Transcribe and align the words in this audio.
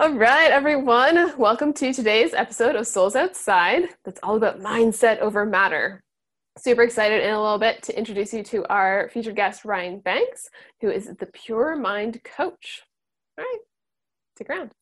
All 0.00 0.14
right, 0.14 0.50
everyone. 0.50 1.34
Welcome 1.36 1.74
to 1.74 1.92
today's 1.92 2.32
episode 2.32 2.74
of 2.74 2.86
Souls 2.86 3.14
Outside. 3.14 3.82
That's 4.02 4.18
all 4.22 4.34
about 4.34 4.58
mindset 4.58 5.18
over 5.18 5.44
matter. 5.44 6.02
Super 6.56 6.84
excited 6.84 7.22
in 7.22 7.34
a 7.34 7.42
little 7.42 7.58
bit 7.58 7.82
to 7.82 7.98
introduce 7.98 8.32
you 8.32 8.42
to 8.44 8.66
our 8.72 9.10
featured 9.12 9.36
guest, 9.36 9.66
Ryan 9.66 10.00
Banks, 10.00 10.48
who 10.80 10.88
is 10.88 11.04
the 11.18 11.26
Pure 11.26 11.76
Mind 11.76 12.24
Coach. 12.24 12.84
All 13.36 13.44
right, 13.44 13.58
stick 14.36 14.48
around. 14.48 14.72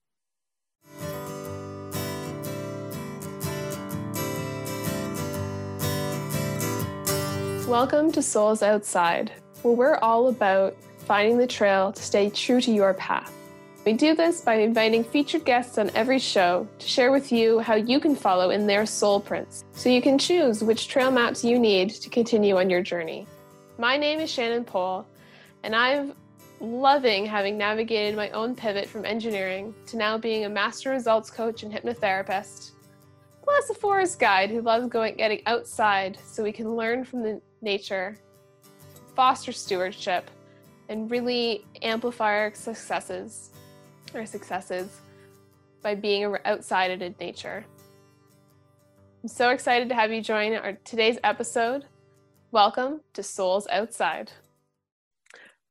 Welcome 7.66 8.12
to 8.12 8.22
Souls 8.22 8.62
Outside, 8.62 9.32
where 9.62 9.74
we're 9.74 9.96
all 9.96 10.28
about 10.28 10.76
finding 10.98 11.38
the 11.38 11.46
trail 11.48 11.92
to 11.92 12.02
stay 12.04 12.30
true 12.30 12.60
to 12.60 12.70
your 12.70 12.94
path. 12.94 13.34
We 13.88 13.94
do 13.94 14.14
this 14.14 14.42
by 14.42 14.56
inviting 14.56 15.02
featured 15.02 15.46
guests 15.46 15.78
on 15.78 15.90
every 15.94 16.18
show 16.18 16.68
to 16.78 16.86
share 16.86 17.10
with 17.10 17.32
you 17.32 17.58
how 17.60 17.76
you 17.76 18.00
can 18.00 18.14
follow 18.14 18.50
in 18.50 18.66
their 18.66 18.84
soul 18.84 19.18
prints 19.18 19.64
so 19.72 19.88
you 19.88 20.02
can 20.02 20.18
choose 20.18 20.62
which 20.62 20.88
trail 20.88 21.10
maps 21.10 21.42
you 21.42 21.58
need 21.58 21.88
to 21.88 22.10
continue 22.10 22.58
on 22.58 22.68
your 22.68 22.82
journey. 22.82 23.26
My 23.78 23.96
name 23.96 24.20
is 24.20 24.30
Shannon 24.30 24.62
Pohl, 24.62 25.06
and 25.62 25.74
I'm 25.74 26.12
loving 26.60 27.24
having 27.24 27.56
navigated 27.56 28.14
my 28.14 28.28
own 28.32 28.54
pivot 28.54 28.90
from 28.90 29.06
engineering 29.06 29.74
to 29.86 29.96
now 29.96 30.18
being 30.18 30.44
a 30.44 30.50
master 30.50 30.90
results 30.90 31.30
coach 31.30 31.62
and 31.62 31.72
hypnotherapist, 31.72 32.72
plus 33.42 33.70
a 33.70 33.74
forest 33.74 34.20
guide 34.20 34.50
who 34.50 34.60
loves 34.60 34.86
going 34.88 35.16
getting 35.16 35.40
outside 35.46 36.18
so 36.26 36.42
we 36.42 36.52
can 36.52 36.76
learn 36.76 37.04
from 37.04 37.22
the 37.22 37.40
nature, 37.62 38.18
foster 39.16 39.50
stewardship, 39.50 40.30
and 40.90 41.10
really 41.10 41.64
amplify 41.80 42.36
our 42.36 42.52
successes 42.52 43.52
our 44.14 44.26
successes 44.26 45.00
by 45.82 45.94
being 45.94 46.34
outside 46.44 46.90
in 46.90 47.14
nature. 47.20 47.64
I'm 49.22 49.28
so 49.28 49.50
excited 49.50 49.88
to 49.88 49.94
have 49.94 50.12
you 50.12 50.22
join 50.22 50.54
our 50.54 50.74
today's 50.84 51.18
episode. 51.24 51.84
Welcome 52.50 53.00
to 53.14 53.22
Souls 53.22 53.66
Outside. 53.70 54.30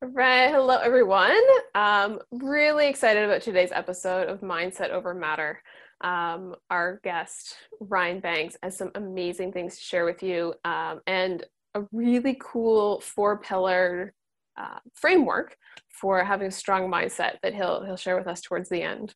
All 0.04 0.10
right, 0.10 0.52
hello 0.52 0.78
everyone. 0.78 1.42
Um, 1.74 2.20
really 2.32 2.88
excited 2.88 3.24
about 3.24 3.42
today's 3.42 3.72
episode 3.72 4.30
of 4.30 4.42
Mindset 4.42 4.92
Over 4.92 5.14
Matter. 5.14 5.62
Um, 6.02 6.56
our 6.70 7.00
guest 7.04 7.56
Ryan 7.80 8.20
Banks 8.20 8.58
has 8.62 8.78
some 8.78 8.92
amazing 8.94 9.54
things 9.54 9.78
to 9.78 9.84
share 9.84 10.06
with 10.06 10.22
you, 10.22 10.54
um, 10.66 11.02
and 11.08 11.44
a 11.74 11.84
really 11.92 12.38
cool 12.40 13.00
four 13.00 13.40
pillar 13.40 14.14
uh, 14.56 14.80
framework 14.94 15.58
for 16.00 16.24
having 16.24 16.48
a 16.48 16.52
strong 16.52 16.90
mindset 16.90 17.38
that 17.44 17.54
he'll 17.54 17.84
he'll 17.84 17.98
share 17.98 18.18
with 18.18 18.28
us 18.28 18.42
towards 18.42 18.70
the 18.70 18.82
end. 18.82 19.14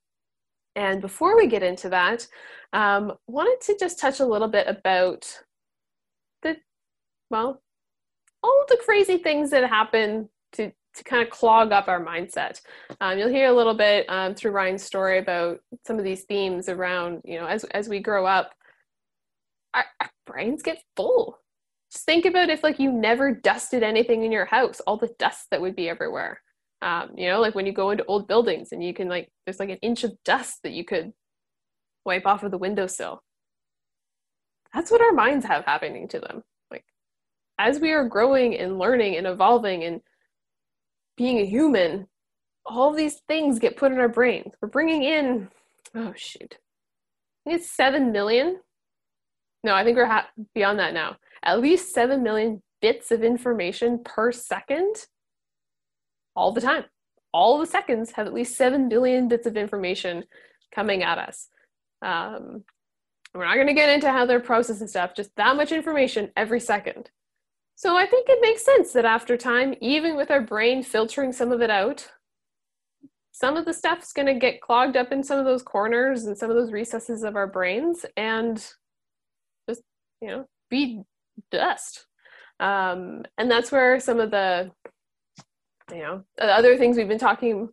And 0.76 1.02
before 1.02 1.36
we 1.36 1.48
get 1.48 1.64
into 1.64 1.90
that, 1.90 2.26
um, 2.74 3.14
wanted 3.28 3.60
to 3.66 3.78
just 3.78 4.00
touch 4.00 4.20
a 4.20 4.26
little 4.26 4.48
bit 4.48 4.68
about 4.68 5.26
the 6.44 6.58
well, 7.30 7.62
all 8.44 8.66
the 8.70 8.82
crazy 8.86 9.18
things 9.18 9.52
that 9.52 9.68
happen 9.70 10.30
to 10.54 10.72
to 10.94 11.04
kind 11.04 11.24
of 11.24 11.30
clog 11.30 11.72
up 11.72 11.88
our 11.88 12.04
mindset. 12.04 12.62
Um, 13.00 13.18
you'll 13.18 13.30
hear 13.30 13.48
a 13.48 13.56
little 13.56 13.76
bit 13.76 14.06
um, 14.10 14.36
through 14.36 14.52
Ryan's 14.52 14.84
story 14.84 15.20
about 15.20 15.60
some 15.86 15.98
of 15.98 16.06
these 16.06 16.24
themes 16.24 16.70
around 16.70 17.22
you 17.24 17.40
know 17.40 17.48
as 17.48 17.64
as 17.66 17.90
we 17.90 18.00
grow 18.00 18.26
up, 18.26 18.52
our, 19.74 19.86
our 20.00 20.10
brains 20.26 20.64
get 20.64 20.82
full 20.96 21.38
just 21.92 22.06
think 22.06 22.26
about 22.26 22.50
if 22.50 22.64
like 22.64 22.80
you 22.80 22.92
never 22.92 23.34
dusted 23.34 23.84
anything 23.84 24.24
in 24.24 24.32
your 24.32 24.46
house 24.46 24.80
all 24.82 24.98
the 24.98 25.14
dust 25.20 25.48
that 25.52 25.62
would 25.62 25.76
be 25.76 25.90
everywhere 25.90 26.42
um, 26.82 27.12
you 27.16 27.30
know 27.30 27.40
like 27.40 27.56
when 27.56 27.66
you 27.66 27.74
go 27.74 27.92
into 27.92 28.06
old 28.06 28.28
buildings 28.28 28.72
and 28.72 28.84
you 28.84 28.94
can 28.94 29.08
like 29.08 29.30
there's 29.46 29.60
like 29.60 29.70
an 29.70 29.78
inch 29.82 30.04
of 30.04 30.14
dust 30.26 30.60
that 30.64 30.74
you 30.74 30.84
could 30.84 31.14
wipe 32.06 32.26
off 32.26 32.44
of 32.44 32.52
the 32.52 32.58
windowsill. 32.58 33.22
That's 34.74 34.90
what 34.90 35.02
our 35.02 35.12
minds 35.12 35.46
have 35.46 35.66
happening 35.66 36.08
to 36.10 36.20
them. 36.20 36.44
Like 36.72 36.86
as 37.60 37.80
we 37.80 37.92
are 37.92 38.08
growing 38.08 38.58
and 38.58 38.80
learning 38.80 39.18
and 39.18 39.28
evolving 39.28 39.84
and 39.84 40.02
being 41.18 41.40
a 41.40 41.46
human 41.46 42.08
all 42.66 42.94
these 42.94 43.22
things 43.28 43.60
get 43.60 43.76
put 43.76 43.92
in 43.92 44.00
our 44.00 44.08
brains 44.08 44.54
we're 44.62 44.70
bringing 44.70 45.04
in 45.04 45.50
oh 45.96 46.14
shoot. 46.16 46.58
I 47.46 47.50
think 47.50 47.62
it's 47.62 47.72
7 47.72 48.12
million. 48.12 48.60
No 49.64 49.76
i 49.76 49.84
think 49.84 49.98
we're 49.98 50.06
ha- 50.06 50.30
beyond 50.56 50.80
that 50.80 50.94
now. 50.94 51.18
At 51.44 51.60
least 51.60 51.94
7 51.94 52.24
million 52.24 52.62
bits 52.82 53.12
of 53.12 53.24
information 53.24 54.02
per 54.04 54.32
second 54.32 54.96
all 56.36 56.52
the 56.52 56.62
time. 56.62 56.86
All 57.34 57.60
the 57.60 57.66
seconds 57.66 58.12
have 58.12 58.28
at 58.28 58.34
least 58.34 58.58
7 58.58 58.90
billion 58.90 59.28
bits 59.28 59.48
of 59.48 59.56
information 59.56 60.26
coming 60.74 61.04
at 61.04 61.18
us. 61.18 61.48
Um, 62.02 62.64
we're 63.34 63.46
not 63.46 63.56
going 63.56 63.68
to 63.68 63.74
get 63.74 63.90
into 63.90 64.12
how 64.12 64.26
they're 64.26 64.42
processing 64.42 64.88
stuff, 64.88 65.16
just 65.16 65.36
that 65.38 65.56
much 65.56 65.72
information 65.72 66.32
every 66.36 66.60
second. 66.60 67.10
So 67.76 67.98
I 67.98 68.06
think 68.06 68.28
it 68.30 68.40
makes 68.42 68.66
sense 68.66 68.92
that 68.94 69.06
after 69.06 69.38
time, 69.38 69.74
even 69.82 70.16
with 70.16 70.30
our 70.30 70.42
brain 70.42 70.84
filtering 70.84 71.32
some 71.32 71.52
of 71.52 71.62
it 71.62 71.70
out, 71.70 72.08
some 73.32 73.58
of 73.58 73.66
the 73.66 73.74
stuff's 73.74 74.14
going 74.14 74.28
to 74.28 74.36
get 74.36 74.62
clogged 74.62 74.98
up 74.98 75.12
in 75.12 75.24
some 75.24 75.40
of 75.40 75.46
those 75.46 75.64
corners 75.64 76.26
and 76.26 76.38
some 76.38 76.52
of 76.52 76.56
those 76.56 76.72
recesses 76.72 77.24
of 77.24 77.36
our 77.36 77.48
brains 77.48 78.06
and 78.18 78.58
just, 79.68 79.82
you 80.22 80.28
know, 80.28 80.46
be 80.70 81.02
dust. 81.50 82.06
Um, 82.60 83.24
and 83.38 83.50
that's 83.50 83.72
where 83.72 84.00
some 84.00 84.20
of 84.20 84.30
the, 84.30 84.70
you 85.92 86.02
know, 86.02 86.24
other 86.40 86.78
things 86.78 86.98
we've 86.98 87.08
been 87.08 87.20
talking, 87.20 87.70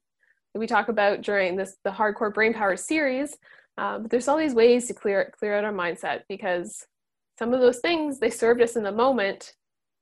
we 0.54 0.66
talk 0.66 0.88
about 0.88 1.22
during 1.22 1.56
this 1.56 1.76
the 1.84 1.90
hardcore 1.90 2.32
brain 2.32 2.52
power 2.52 2.76
series. 2.76 3.36
Uh, 3.76 3.98
but 3.98 4.10
there's 4.10 4.26
all 4.26 4.36
these 4.36 4.54
ways 4.54 4.86
to 4.88 4.94
clear 4.94 5.32
clear 5.38 5.56
out 5.56 5.64
our 5.64 5.72
mindset 5.72 6.22
because 6.28 6.86
some 7.38 7.54
of 7.54 7.60
those 7.60 7.78
things 7.78 8.18
they 8.18 8.30
served 8.30 8.60
us 8.60 8.74
in 8.76 8.82
the 8.82 8.90
moment, 8.92 9.52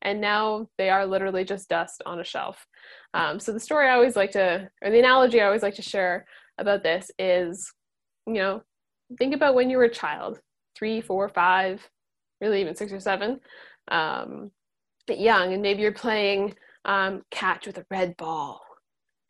and 0.03 0.21
now 0.21 0.67
they 0.79 0.89
are 0.89 1.07
literally 1.07 1.45
just 1.45 1.69
dust 1.69 2.03
on 2.07 2.21
a 2.21 2.25
shelf. 2.25 2.67
Um, 3.13 3.39
so 3.39 3.53
the 3.53 3.61
story 3.61 3.89
I 3.89 3.95
always 3.95 4.17
like 4.17 4.31
to, 4.33 4.71
or 4.83 4.91
the 4.91 4.99
analogy 4.99 5.41
I 5.41 5.47
always 5.47 5.63
like 5.63 5.75
to 5.75 5.83
share 5.83 6.27
about 6.59 6.83
this 6.83 7.11
is, 7.19 7.73
you 8.27 8.35
know, 8.35 8.63
think 9.19 9.35
about 9.35 9.55
when 9.55 9.69
you 9.69 9.77
were 9.77 9.85
a 9.85 9.91
child, 9.91 10.41
three, 10.75 11.01
four, 11.03 11.29
five, 11.29 11.87
really 12.41 12.61
even 12.63 12.75
six 12.75 12.93
or 12.93 13.01
seven, 13.01 13.41
um, 13.91 14.51
young, 15.09 15.53
and 15.53 15.63
maybe 15.63 15.83
you're 15.83 15.93
playing 15.93 16.55
um, 16.87 17.23
catch 17.31 17.67
with 17.67 17.77
a 17.77 17.87
red 17.91 18.17
ball. 18.17 18.63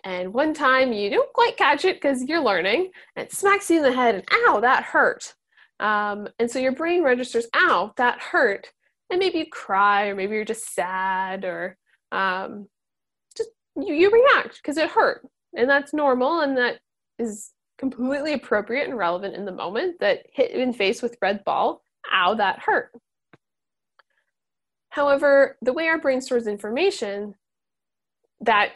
And 0.04 0.32
one 0.32 0.54
time 0.54 0.92
you 0.92 1.10
don't 1.10 1.32
quite 1.32 1.56
catch 1.56 1.84
it 1.84 1.96
because 1.96 2.22
you're 2.22 2.42
learning, 2.42 2.90
and 3.16 3.26
it 3.26 3.32
smacks 3.32 3.68
you 3.68 3.78
in 3.78 3.82
the 3.82 3.92
head, 3.92 4.14
and 4.14 4.24
ow, 4.30 4.60
that 4.60 4.84
hurt. 4.84 5.34
Um, 5.80 6.28
and 6.38 6.48
so 6.48 6.60
your 6.60 6.72
brain 6.72 7.02
registers, 7.02 7.48
ow, 7.54 7.92
that 7.96 8.20
hurt. 8.20 8.70
And 9.10 9.18
maybe 9.18 9.38
you 9.38 9.46
cry, 9.50 10.06
or 10.06 10.14
maybe 10.14 10.36
you're 10.36 10.44
just 10.44 10.72
sad, 10.74 11.44
or 11.44 11.76
um, 12.12 12.68
just 13.36 13.50
you, 13.76 13.94
you 13.94 14.10
react 14.10 14.60
because 14.62 14.76
it 14.76 14.90
hurt. 14.90 15.26
And 15.56 15.68
that's 15.68 15.92
normal, 15.92 16.40
and 16.40 16.56
that 16.56 16.78
is 17.18 17.50
completely 17.78 18.32
appropriate 18.32 18.88
and 18.88 18.96
relevant 18.96 19.34
in 19.34 19.44
the 19.44 19.52
moment 19.52 19.98
that 20.00 20.26
hit 20.32 20.52
in 20.52 20.72
face 20.72 21.02
with 21.02 21.18
red 21.20 21.44
ball 21.44 21.82
ow, 22.12 22.34
that 22.34 22.60
hurt. 22.60 22.90
However, 24.90 25.58
the 25.60 25.72
way 25.72 25.88
our 25.88 26.00
brain 26.00 26.20
stores 26.20 26.46
information, 26.46 27.34
that 28.40 28.72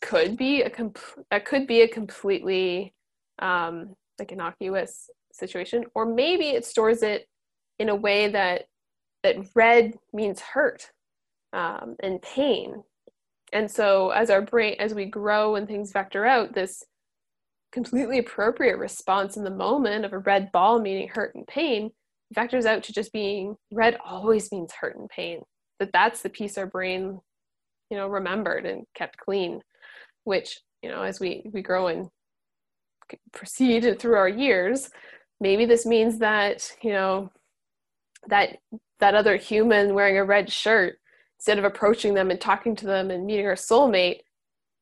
could 0.00 0.36
be 0.36 0.62
a 0.62 0.70
comp- 0.70 0.98
that 1.30 1.44
could 1.44 1.66
be 1.66 1.82
a 1.82 1.88
completely 1.88 2.94
um, 3.40 3.94
like 4.18 4.32
innocuous 4.32 5.10
situation, 5.32 5.84
or 5.94 6.06
maybe 6.06 6.48
it 6.48 6.64
stores 6.64 7.02
it 7.02 7.26
in 7.78 7.88
a 7.88 7.96
way 7.96 8.28
that 8.28 8.66
that 9.22 9.36
red 9.54 9.94
means 10.12 10.40
hurt 10.40 10.90
um, 11.52 11.96
and 12.00 12.20
pain. 12.22 12.82
And 13.52 13.70
so, 13.70 14.10
as 14.10 14.30
our 14.30 14.42
brain, 14.42 14.76
as 14.78 14.94
we 14.94 15.06
grow 15.06 15.56
and 15.56 15.66
things 15.66 15.92
vector 15.92 16.26
out, 16.26 16.54
this 16.54 16.84
completely 17.72 18.18
appropriate 18.18 18.78
response 18.78 19.36
in 19.36 19.44
the 19.44 19.50
moment 19.50 20.04
of 20.04 20.12
a 20.12 20.18
red 20.18 20.50
ball 20.52 20.80
meaning 20.80 21.08
hurt 21.08 21.34
and 21.34 21.46
pain 21.46 21.90
vectors 22.34 22.64
out 22.64 22.82
to 22.82 22.92
just 22.92 23.12
being 23.12 23.56
red 23.72 23.96
always 24.04 24.50
means 24.50 24.72
hurt 24.72 24.96
and 24.96 25.08
pain 25.10 25.40
that 25.78 25.92
that's 25.92 26.22
the 26.22 26.30
piece 26.30 26.56
our 26.56 26.66
brain 26.66 27.20
you 27.90 27.96
know 27.96 28.08
remembered 28.08 28.66
and 28.66 28.84
kept 28.94 29.16
clean 29.18 29.60
which 30.24 30.60
you 30.82 30.90
know 30.90 31.02
as 31.02 31.20
we 31.20 31.42
we 31.52 31.62
grow 31.62 31.88
and 31.88 32.08
proceed 33.32 33.98
through 33.98 34.16
our 34.16 34.28
years 34.28 34.90
maybe 35.40 35.64
this 35.64 35.86
means 35.86 36.18
that 36.18 36.70
you 36.82 36.92
know 36.92 37.30
that 38.26 38.58
that 39.00 39.14
other 39.14 39.36
human 39.36 39.94
wearing 39.94 40.18
a 40.18 40.24
red 40.24 40.50
shirt 40.50 40.98
instead 41.38 41.58
of 41.58 41.64
approaching 41.64 42.14
them 42.14 42.30
and 42.30 42.40
talking 42.40 42.74
to 42.76 42.86
them 42.86 43.10
and 43.10 43.24
meeting 43.24 43.46
our 43.46 43.54
soulmate 43.54 44.20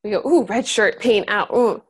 we 0.02 0.10
go 0.10 0.22
ooh 0.26 0.44
red 0.44 0.66
shirt 0.66 0.98
pain 0.98 1.24
out 1.28 1.50
ooh 1.54 1.82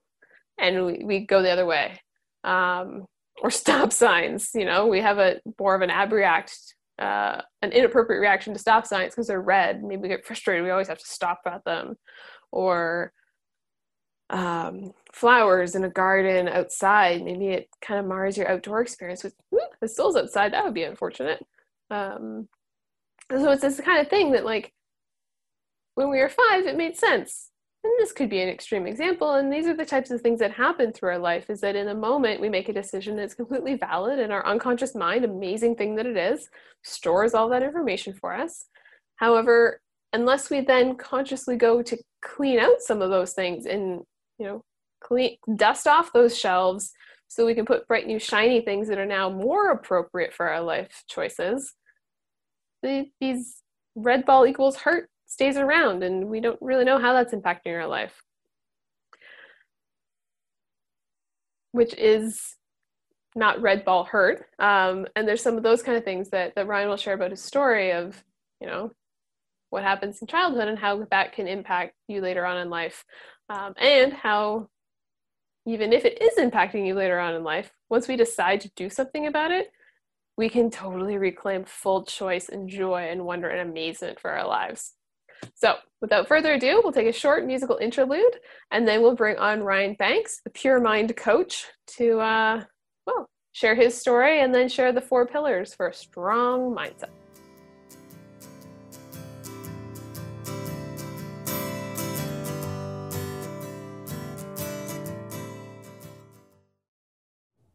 and 0.59 0.85
we, 0.85 1.03
we 1.05 1.21
go 1.21 1.43
the 1.43 1.51
other 1.51 1.67
way 1.67 1.99
um, 2.47 3.07
or 3.43 3.51
stop 3.51 3.93
signs. 3.93 4.51
You 4.55 4.65
know, 4.65 4.87
we 4.87 5.01
have 5.01 5.19
a 5.19 5.41
more 5.59 5.75
of 5.75 5.83
an 5.83 5.91
abreact, 5.91 6.75
uh, 6.99 7.43
an 7.63 7.73
inappropriate 7.73 8.21
reaction 8.21 8.53
to 8.53 8.59
stop 8.59 8.87
signs 8.87 9.15
because 9.15 9.27
they're 9.27 9.41
red. 9.41 9.83
Maybe 9.83 10.03
we 10.03 10.09
get 10.09 10.25
frustrated. 10.25 10.65
We 10.65 10.71
always 10.71 10.89
have 10.89 10.99
to 10.99 11.07
stop 11.07 11.41
at 11.47 11.65
them, 11.65 11.97
or 12.53 13.13
um, 14.31 14.93
flowers 15.13 15.75
in 15.75 15.85
a 15.85 15.91
garden 15.91 16.49
outside. 16.49 17.23
Maybe 17.23 17.49
it 17.49 17.69
kind 17.81 18.01
of 18.01 18.07
mars 18.07 18.37
your 18.37 18.51
outdoor 18.51 18.81
experience 18.81 19.23
with 19.23 19.35
the 19.81 19.89
Souls 19.89 20.17
outside. 20.17 20.53
That 20.53 20.65
would 20.65 20.75
be 20.75 20.85
unfortunate. 20.85 21.45
Um, 21.91 22.49
so 23.31 23.51
it's 23.51 23.63
this 23.63 23.81
kind 23.81 24.01
of 24.01 24.09
thing 24.09 24.33
that, 24.33 24.45
like, 24.45 24.73
when 25.95 26.11
we 26.11 26.19
were 26.19 26.29
five, 26.29 26.67
it 26.67 26.77
made 26.77 26.97
sense. 26.97 27.51
And 27.87 27.95
this 27.99 28.13
could 28.13 28.29
be 28.29 28.41
an 28.41 28.49
extreme 28.49 28.87
example. 28.87 29.35
And 29.35 29.53
these 29.53 29.69
are 29.69 29.77
the 29.77 29.87
types 29.87 30.11
of 30.11 30.21
things 30.21 30.41
that 30.41 30.51
happen 30.51 30.93
through 30.93 31.11
our 31.11 31.19
life 31.19 31.49
is 31.49 31.61
that 31.61 31.77
in 31.77 31.89
a 31.89 31.95
moment 31.95 32.41
we 32.41 32.49
make 32.49 32.69
a 32.69 32.73
decision 32.73 33.15
that's 33.17 33.35
completely 33.35 33.75
valid, 33.77 34.19
and 34.19 34.33
our 34.33 34.45
unconscious 34.45 34.95
mind, 34.95 35.25
amazing 35.25 35.77
thing 35.77 35.95
that 35.95 36.07
it 36.07 36.17
is, 36.17 36.49
stores 36.83 37.33
all 37.33 37.49
that 37.51 37.63
information 37.63 38.13
for 38.13 38.35
us. 38.35 38.67
However, 39.17 39.81
unless 40.13 40.51
we 40.51 40.63
then 40.63 40.97
consciously 40.97 41.57
go 41.57 41.83
to 41.83 41.97
clean 42.23 42.59
out 42.59 42.81
some 42.81 43.03
of 43.03 43.11
those 43.11 43.33
things 43.33 43.67
and 43.67 44.01
you 44.39 44.47
know 44.47 44.63
clean 45.01 45.37
dust 45.57 45.87
off 45.87 46.13
those 46.13 46.37
shelves 46.37 46.93
so 47.29 47.45
we 47.45 47.55
can 47.55 47.67
put 47.67 47.87
bright 47.87 48.07
new 48.07 48.19
shiny 48.19 48.61
things 48.61 48.89
that 48.89 48.99
are 48.99 49.07
now 49.07 49.29
more 49.29 49.71
appropriate 49.71 50.33
for 50.33 50.49
our 50.49 50.63
life 50.63 51.05
choices 51.09 51.75
the, 52.83 53.07
these 53.21 53.63
red 53.95 54.25
ball 54.25 54.47
equals 54.47 54.77
hurt 54.77 55.09
stays 55.27 55.57
around 55.57 56.03
and 56.03 56.29
we 56.29 56.41
don't 56.41 56.61
really 56.61 56.85
know 56.85 56.99
how 56.99 57.13
that's 57.13 57.35
impacting 57.35 57.75
our 57.75 57.87
life. 57.87 58.23
Which 61.73 61.95
is 61.95 62.57
not 63.35 63.61
red 63.61 63.85
ball 63.85 64.05
hurt. 64.05 64.47
Um, 64.59 65.07
and 65.15 65.29
there's 65.29 65.43
some 65.43 65.57
of 65.57 65.63
those 65.63 65.83
kind 65.83 65.99
of 65.99 66.05
things 66.05 66.31
that, 66.31 66.55
that 66.55 66.67
ryan 66.67 66.89
will 66.89 66.97
share 66.97 67.15
about 67.15 67.33
his 67.33 67.43
story 67.43 67.93
of 67.93 68.23
you 68.61 68.67
know 68.67 68.93
what 69.71 69.83
happens 69.83 70.21
in 70.23 70.27
childhood 70.27 70.69
and 70.69 70.79
how 70.79 71.05
that 71.11 71.33
can 71.33 71.47
impact 71.47 71.95
you 72.09 72.21
later 72.21 72.47
on 72.47 72.57
in 72.59 72.71
life. 72.71 73.05
Um, 73.51 73.75
and 73.77 74.13
how 74.13 74.69
even 75.67 75.93
if 75.93 76.05
it 76.05 76.23
is 76.23 76.39
impacting 76.39 76.87
you 76.87 76.95
later 76.95 77.19
on 77.19 77.35
in 77.35 77.45
life 77.45 77.71
once 77.91 78.09
we 78.09 78.17
decide 78.17 78.61
to 78.61 78.71
do 78.77 78.89
something 78.89 79.27
about 79.27 79.51
it 79.51 79.71
we 80.37 80.49
can 80.49 80.71
totally 80.71 81.19
reclaim 81.19 81.65
full 81.65 82.05
choice 82.05 82.49
and 82.49 82.69
joy 82.69 83.09
and 83.11 83.25
wonder 83.25 83.49
and 83.49 83.69
amazement 83.69 84.21
for 84.21 84.31
our 84.31 84.47
lives 84.47 84.95
so 85.55 85.77
without 86.01 86.29
further 86.29 86.55
ado 86.55 86.81
we'll 86.83 86.93
take 86.93 87.07
a 87.07 87.13
short 87.13 87.45
musical 87.47 87.77
interlude 87.79 88.37
and 88.71 88.87
then 88.87 89.03
we'll 89.03 89.15
bring 89.15 89.37
on 89.39 89.63
ryan 89.63 89.95
banks 89.95 90.41
the 90.45 90.51
pure 90.51 90.81
mind 90.81 91.17
coach 91.17 91.67
to 91.87 92.19
uh, 92.21 92.63
well 93.07 93.29
share 93.53 93.75
his 93.75 93.99
story 93.99 94.41
and 94.41 94.55
then 94.55 94.69
share 94.69 94.93
the 94.93 95.01
four 95.01 95.27
pillars 95.27 95.75
for 95.75 95.89
a 95.89 95.95
strong 95.95 96.75
mindset 96.75 97.11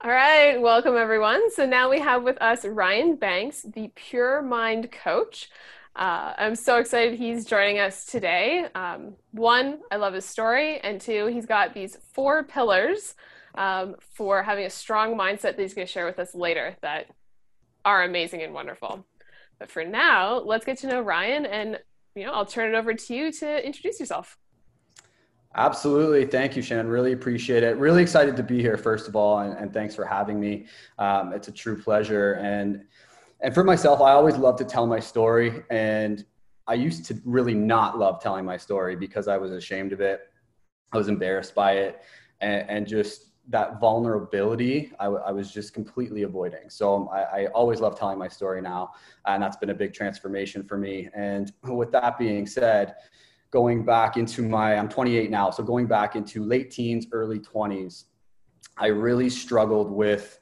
All 0.03 0.09
right, 0.09 0.59
welcome 0.59 0.97
everyone. 0.97 1.51
So 1.51 1.67
now 1.67 1.87
we 1.87 1.99
have 1.99 2.23
with 2.23 2.41
us 2.41 2.65
Ryan 2.65 3.17
Banks, 3.17 3.61
the 3.61 3.91
Pure 3.93 4.41
Mind 4.41 4.91
Coach. 4.91 5.47
Uh, 5.95 6.33
I'm 6.37 6.55
so 6.55 6.77
excited 6.77 7.19
he's 7.19 7.45
joining 7.45 7.79
us 7.79 8.05
today. 8.05 8.65
Um, 8.73 9.15
one, 9.31 9.79
I 9.91 9.97
love 9.97 10.13
his 10.13 10.25
story, 10.25 10.79
and 10.79 11.01
two, 11.01 11.27
he's 11.27 11.45
got 11.45 11.73
these 11.73 11.97
four 12.13 12.43
pillars 12.43 13.15
um, 13.55 13.95
for 13.99 14.41
having 14.41 14.65
a 14.65 14.69
strong 14.69 15.15
mindset 15.15 15.41
that 15.41 15.59
he's 15.59 15.73
going 15.73 15.85
to 15.85 15.91
share 15.91 16.05
with 16.05 16.17
us 16.19 16.33
later 16.33 16.77
that 16.81 17.07
are 17.83 18.03
amazing 18.03 18.41
and 18.41 18.53
wonderful. 18.53 19.05
But 19.59 19.69
for 19.69 19.83
now, 19.83 20.39
let's 20.39 20.65
get 20.65 20.77
to 20.79 20.87
know 20.87 21.01
Ryan, 21.01 21.45
and 21.45 21.79
you 22.15 22.25
know, 22.25 22.31
I'll 22.31 22.45
turn 22.45 22.73
it 22.73 22.77
over 22.77 22.93
to 22.93 23.13
you 23.13 23.31
to 23.33 23.65
introduce 23.65 23.99
yourself. 23.99 24.37
Absolutely. 25.55 26.25
Thank 26.25 26.55
you, 26.55 26.61
Shannon. 26.61 26.87
Really 26.87 27.11
appreciate 27.11 27.63
it. 27.63 27.75
Really 27.75 28.01
excited 28.01 28.37
to 28.37 28.43
be 28.43 28.61
here, 28.61 28.77
first 28.77 29.09
of 29.09 29.17
all, 29.17 29.39
and, 29.39 29.57
and 29.57 29.73
thanks 29.73 29.93
for 29.93 30.05
having 30.05 30.39
me. 30.39 30.67
Um, 30.97 31.33
it's 31.33 31.49
a 31.49 31.51
true 31.51 31.81
pleasure. 31.81 32.33
And, 32.35 32.85
and 33.41 33.53
for 33.53 33.63
myself, 33.63 34.01
I 34.01 34.11
always 34.11 34.37
love 34.37 34.55
to 34.57 34.65
tell 34.65 34.85
my 34.85 34.99
story. 34.99 35.63
And 35.69 36.23
I 36.67 36.75
used 36.75 37.05
to 37.05 37.19
really 37.25 37.55
not 37.55 37.97
love 37.97 38.21
telling 38.21 38.45
my 38.45 38.57
story 38.57 38.95
because 38.95 39.27
I 39.27 39.37
was 39.37 39.51
ashamed 39.51 39.93
of 39.93 40.01
it. 40.01 40.21
I 40.93 40.97
was 40.97 41.07
embarrassed 41.07 41.55
by 41.55 41.73
it. 41.73 42.01
And, 42.39 42.69
and 42.69 42.87
just 42.87 43.31
that 43.49 43.79
vulnerability, 43.79 44.91
I, 44.99 45.07
I, 45.07 45.31
was 45.31 45.51
just 45.51 45.73
completely 45.73 46.23
avoiding. 46.23 46.69
So 46.69 46.95
um, 46.95 47.09
I, 47.11 47.21
I 47.21 47.45
always 47.47 47.81
love 47.81 47.97
telling 47.97 48.19
my 48.19 48.27
story 48.27 48.61
now. 48.61 48.91
And 49.25 49.41
that's 49.41 49.57
been 49.57 49.71
a 49.71 49.75
big 49.75 49.93
transformation 49.93 50.63
for 50.63 50.77
me. 50.77 51.09
And 51.15 51.51
with 51.63 51.91
that 51.91 52.19
being 52.19 52.45
said, 52.45 52.95
going 53.49 53.83
back 53.83 54.15
into 54.15 54.43
my, 54.43 54.75
I'm 54.75 54.87
28 54.87 55.29
now, 55.31 55.49
so 55.49 55.63
going 55.63 55.87
back 55.87 56.15
into 56.15 56.43
late 56.43 56.71
teens, 56.71 57.07
early 57.11 57.39
20s, 57.39 58.05
I 58.77 58.87
really 58.87 59.29
struggled 59.29 59.91
with, 59.91 60.39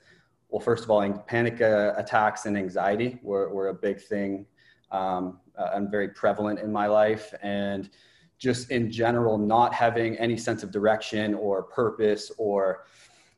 well, 0.50 0.60
first 0.60 0.84
of 0.84 0.90
all, 0.90 1.07
panic 1.28 1.62
uh, 1.62 1.94
attacks 1.96 2.46
and 2.46 2.57
anxiety 2.57 3.19
were, 3.22 3.54
were 3.54 3.69
a 3.69 3.74
big 3.74 4.01
thing 4.01 4.46
um, 4.92 5.40
uh, 5.57 5.69
and 5.74 5.92
very 5.92 6.10
prevalent 6.10 6.60
in 6.60 6.72
my 6.72 6.88
life. 6.88 7.34
And 7.42 7.90
just 8.38 8.72
in 8.72 8.92
general, 8.92 9.38
not 9.38 9.74
having 9.74 10.18
any 10.18 10.38
sense 10.38 10.63
of 10.63 10.72
direction 10.72 11.34
or 11.34 11.63
purpose 11.63 12.31
or 12.38 12.86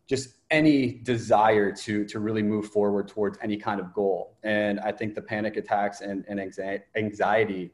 just 0.07 0.35
any 0.49 0.93
desire 1.03 1.71
to 1.71 2.03
to 2.05 2.19
really 2.19 2.43
move 2.43 2.67
forward 2.67 3.07
towards 3.07 3.37
any 3.41 3.55
kind 3.55 3.79
of 3.79 3.93
goal 3.93 4.35
and 4.43 4.77
i 4.81 4.91
think 4.91 5.15
the 5.15 5.21
panic 5.21 5.55
attacks 5.55 6.01
and, 6.01 6.25
and 6.27 6.37
anxiety 6.97 7.71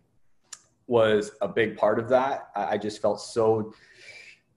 was 0.88 1.32
a 1.42 1.48
big 1.48 1.78
part 1.78 2.00
of 2.00 2.10
that. 2.10 2.50
I 2.56 2.78
just 2.78 3.02
felt 3.02 3.22
so 3.22 3.74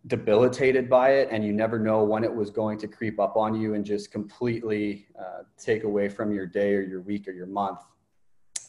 debilitated 0.06 0.88
by 0.88 1.10
it, 1.10 1.28
and 1.30 1.44
you 1.44 1.52
never 1.52 1.78
know 1.78 2.02
when 2.02 2.24
it 2.24 2.34
was 2.34 2.50
going 2.50 2.78
to 2.78 2.88
creep 2.88 3.20
up 3.20 3.36
on 3.36 3.54
you 3.54 3.74
and 3.74 3.84
just 3.84 4.10
completely 4.10 5.06
uh, 5.18 5.42
take 5.58 5.84
away 5.84 6.08
from 6.08 6.32
your 6.32 6.46
day 6.46 6.74
or 6.74 6.80
your 6.80 7.02
week 7.02 7.28
or 7.28 7.32
your 7.32 7.46
month, 7.46 7.80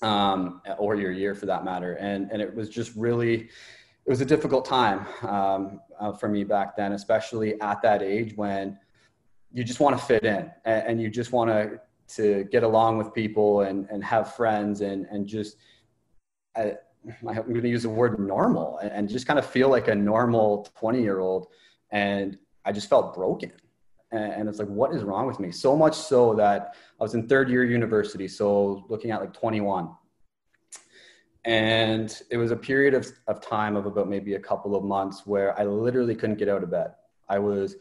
um, 0.01 0.62
or 0.78 0.95
your 0.95 1.12
year 1.12 1.33
for 1.33 1.45
that 1.45 1.63
matter. 1.63 1.94
And 1.94 2.30
and 2.31 2.42
it 2.42 2.54
was 2.54 2.69
just 2.69 2.94
really, 2.95 3.36
it 4.06 4.10
was 4.10 4.22
a 4.22 4.25
difficult 4.25 4.66
time 4.66 5.06
um, 5.22 5.80
uh, 6.00 6.12
for 6.12 6.28
me 6.28 6.44
back 6.44 6.75
then, 6.75 6.92
especially 6.94 7.60
at 7.62 7.81
that 7.81 8.01
age 8.01 8.36
when 8.36 8.78
you 9.54 9.63
just 9.63 9.80
want 9.80 9.98
to 9.98 10.06
fit 10.06 10.24
in 10.25 10.51
and, 10.66 10.88
and 10.88 11.01
you 11.01 11.10
just 11.10 11.31
want 11.31 11.50
to 11.50 11.80
to 12.16 12.44
get 12.51 12.63
along 12.63 12.98
with 12.98 13.13
people 13.13 13.62
and 13.62 13.88
and 13.89 14.04
have 14.04 14.33
friends 14.36 14.81
and 14.81 15.06
and 15.06 15.28
just. 15.28 15.56
Uh, 16.57 16.72
I'm 17.07 17.36
going 17.36 17.62
to 17.62 17.69
use 17.69 17.83
the 17.83 17.89
word 17.89 18.19
normal 18.19 18.77
and 18.77 19.09
just 19.09 19.25
kind 19.25 19.39
of 19.39 19.45
feel 19.45 19.69
like 19.69 19.88
a 19.88 19.95
normal 19.95 20.68
20 20.80 21.01
year 21.01 21.19
old. 21.19 21.48
And 21.92 22.37
I 22.64 22.71
just 22.71 22.90
felt 22.90 23.16
broken. 23.16 23.52
And 24.11 24.49
it's 24.49 24.59
like, 24.59 24.68
what 24.68 24.94
is 24.94 25.04
wrong 25.04 25.26
with 25.26 25.40
me? 25.40 25.52
So 25.52 25.76
much 25.76 25.95
so 25.95 26.35
that 26.35 26.76
I 26.99 27.04
was 27.04 27.14
in 27.16 27.28
third 27.28 27.49
year 27.49 27.64
university. 27.64 28.28
So 28.28 28.85
looking 28.90 29.11
at 29.11 29.21
like 29.21 29.33
21. 29.33 29.90
And 31.45 32.21
it 32.30 32.37
was 32.37 32.52
a 32.52 32.56
period 32.56 32.94
of, 32.94 33.07
of 33.28 33.42
time 33.42 33.76
of 33.76 33.85
about 33.85 34.09
maybe 34.09 34.35
a 34.35 34.40
couple 34.40 34.76
of 34.76 34.83
months 34.83 35.26
where 35.26 35.57
I 35.59 35.64
literally 35.64 36.14
couldn't 36.14 36.37
get 36.37 36.49
out 36.49 36.61
of 36.61 36.69
bed. 36.69 36.92
I 37.30 37.40
was 37.40 37.78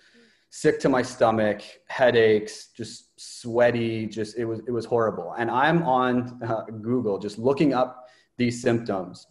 sick 0.50 0.80
to 0.80 0.88
my 0.88 1.02
stomach, 1.02 1.62
headaches, 1.88 2.68
just 2.76 3.20
sweaty, 3.20 4.06
just 4.06 4.38
it 4.38 4.44
was 4.44 4.60
it 4.66 4.70
was 4.70 4.84
horrible. 4.84 5.34
And 5.36 5.50
I'm 5.50 5.82
on 5.82 6.40
uh, 6.42 6.62
Google 6.80 7.18
just 7.18 7.38
looking 7.38 7.74
up 7.74 7.99
these 8.40 8.60
symptoms. 8.60 9.28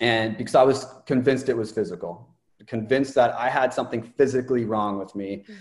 And 0.00 0.36
because 0.36 0.56
I 0.56 0.64
was 0.64 0.86
convinced 1.06 1.48
it 1.48 1.56
was 1.56 1.70
physical, 1.70 2.28
convinced 2.66 3.14
that 3.14 3.34
I 3.34 3.48
had 3.48 3.72
something 3.74 4.02
physically 4.02 4.64
wrong 4.64 4.98
with 4.98 5.14
me, 5.14 5.44
mm-hmm. 5.44 5.54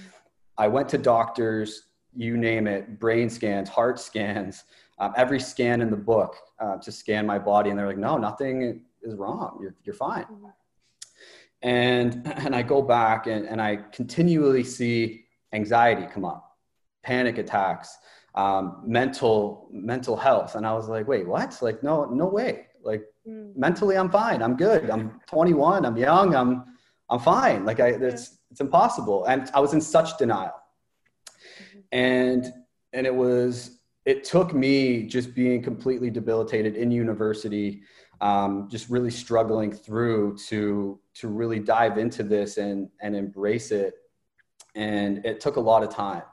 I 0.58 0.68
went 0.68 0.88
to 0.90 0.98
doctors, 0.98 1.84
you 2.16 2.38
name 2.38 2.68
it, 2.68 3.00
brain 3.00 3.30
scans, 3.30 3.68
heart 3.70 4.00
scans, 4.00 4.64
um, 5.00 5.14
every 5.18 5.40
scan 5.40 5.82
in 5.82 5.90
the 5.92 5.98
book 5.98 6.38
uh, 6.60 6.78
to 6.78 6.92
scan 6.92 7.26
my 7.26 7.38
body. 7.38 7.70
And 7.70 7.78
they're 7.78 7.88
like, 7.88 7.98
no, 7.98 8.18
nothing 8.18 8.82
is 9.02 9.16
wrong. 9.16 9.60
You're, 9.62 9.76
you're 9.84 9.96
fine. 9.96 10.24
Mm-hmm. 10.24 10.48
And, 11.64 12.34
and 12.46 12.56
I 12.56 12.62
go 12.62 12.82
back 12.82 13.28
and, 13.28 13.46
and 13.46 13.62
I 13.62 13.80
continually 13.92 14.64
see 14.64 15.26
anxiety 15.52 16.08
come 16.08 16.24
up, 16.24 16.58
panic 17.04 17.38
attacks, 17.38 17.98
um, 18.36 18.82
mental 18.86 19.68
mental 19.72 20.16
health. 20.16 20.56
And 20.56 20.66
i 20.66 20.74
was 20.74 20.88
like 20.88 21.08
wait 21.08 21.28
what? 21.28 21.58
Like 21.62 21.84
no 21.84 22.06
no 22.06 22.26
way. 22.26 22.68
Like 22.84 23.04
mm. 23.28 23.56
mentally 23.56 23.98
i'm 23.98 24.10
fine. 24.10 24.42
I'm 24.42 24.56
good. 24.56 24.90
I'm 24.90 25.20
21 25.28 25.86
i'm 25.86 25.98
young. 25.98 26.36
I'm 26.36 26.66
i'm 27.10 27.20
fine. 27.20 27.66
Like 27.66 27.80
i 27.80 27.88
it's 27.88 28.38
it's 28.50 28.62
impossible. 28.62 29.26
And 29.26 29.50
i 29.54 29.60
was 29.60 29.74
in 29.74 29.82
such 29.82 30.18
denial. 30.18 30.54
Mm-hmm. 30.54 31.80
and 31.92 32.54
and 32.94 33.08
it 33.08 33.14
was 33.14 33.80
it 34.06 34.24
took 34.24 34.54
me 34.54 35.04
just 35.04 35.36
being 35.36 35.62
completely 35.62 36.10
debilitated 36.10 36.76
in 36.76 36.92
university 36.92 37.82
um, 38.22 38.70
just 38.70 38.90
really 38.90 39.10
struggling 39.10 39.72
through 39.72 40.38
to 40.48 41.00
to 41.16 41.28
really 41.28 41.60
dive 41.60 41.98
into 41.98 42.24
this 42.24 42.58
and 42.58 42.90
and 43.02 43.16
embrace 43.16 43.72
it. 43.72 43.96
And 44.76 45.26
it 45.26 45.42
took 45.42 45.58
a 45.58 45.60
lot 45.60 45.84
of 45.84 45.90
time 45.90 46.24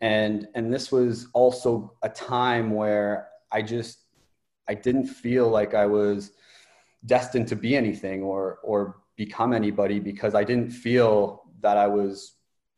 and 0.00 0.48
and 0.54 0.72
this 0.72 0.92
was 0.92 1.28
also 1.32 1.94
a 2.02 2.08
time 2.08 2.70
where 2.70 3.28
i 3.50 3.60
just 3.60 3.98
i 4.68 4.74
didn't 4.74 5.06
feel 5.06 5.48
like 5.48 5.74
i 5.74 5.86
was 5.86 6.32
destined 7.06 7.48
to 7.48 7.56
be 7.56 7.76
anything 7.76 8.22
or 8.22 8.58
or 8.62 8.96
become 9.18 9.52
anybody 9.52 9.98
because 9.98 10.34
I 10.34 10.44
didn't 10.44 10.70
feel 10.70 11.42
that 11.60 11.76
I 11.76 11.86
was 11.86 12.34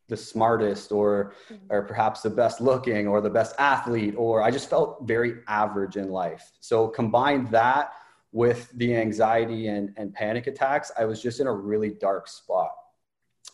the 0.09 0.17
smartest 0.17 0.91
or 0.91 1.35
mm-hmm. 1.53 1.67
or 1.71 1.83
perhaps 1.83 2.23
the 2.23 2.31
best 2.31 2.61
looking 2.61 3.07
or 3.07 3.21
the 3.21 3.31
best 3.31 3.55
athlete 3.59 4.15
or 4.17 4.43
I 4.43 4.51
just 4.51 4.69
felt 4.69 5.07
very 5.07 5.35
average 5.47 5.97
in 5.97 6.09
life. 6.11 6.51
So 6.61 6.89
combine 6.89 7.45
that 7.51 7.93
with 8.33 8.71
the 8.77 8.97
anxiety 8.97 9.69
and, 9.69 9.93
and 9.97 10.13
panic 10.13 10.47
attacks, 10.47 10.91
I 10.99 11.05
was 11.05 11.23
just 11.23 11.41
in 11.41 11.47
a 11.47 11.53
really 11.53 11.91
dark 11.91 12.27
spot. 12.27 12.71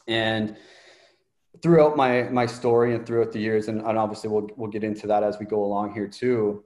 And 0.07 0.57
throughout 1.63 1.97
my 1.97 2.25
my 2.25 2.47
story 2.47 2.95
and 2.95 3.07
throughout 3.07 3.33
the 3.33 3.41
years, 3.41 3.69
and, 3.69 3.81
and 3.81 3.99
obviously 3.99 4.31
we'll 4.31 4.49
we'll 4.57 4.71
get 4.71 4.85
into 4.85 5.07
that 5.07 5.23
as 5.23 5.39
we 5.39 5.47
go 5.47 5.65
along 5.65 5.95
here 5.95 6.09
too. 6.09 6.65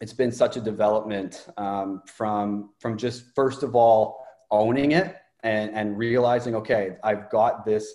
It's 0.00 0.12
been 0.12 0.32
such 0.32 0.56
a 0.56 0.60
development 0.60 1.46
um, 1.56 2.02
from 2.06 2.70
from 2.78 2.96
just 2.96 3.34
first 3.34 3.62
of 3.62 3.76
all 3.76 4.26
owning 4.50 4.92
it 4.92 5.16
and 5.42 5.70
and 5.74 5.98
realizing 5.98 6.54
okay 6.56 6.96
I've 7.02 7.30
got 7.30 7.64
this 7.64 7.94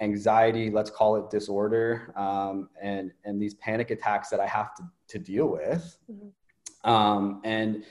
anxiety 0.00 0.70
let's 0.70 0.90
call 0.90 1.16
it 1.16 1.30
disorder 1.30 2.12
um, 2.16 2.68
and 2.80 3.10
and 3.24 3.40
these 3.40 3.54
panic 3.54 3.90
attacks 3.90 4.28
that 4.30 4.40
I 4.40 4.46
have 4.46 4.74
to 4.76 4.84
to 5.08 5.18
deal 5.18 5.46
with 5.48 5.98
mm-hmm. 6.10 6.90
um, 6.90 7.40
and 7.44 7.84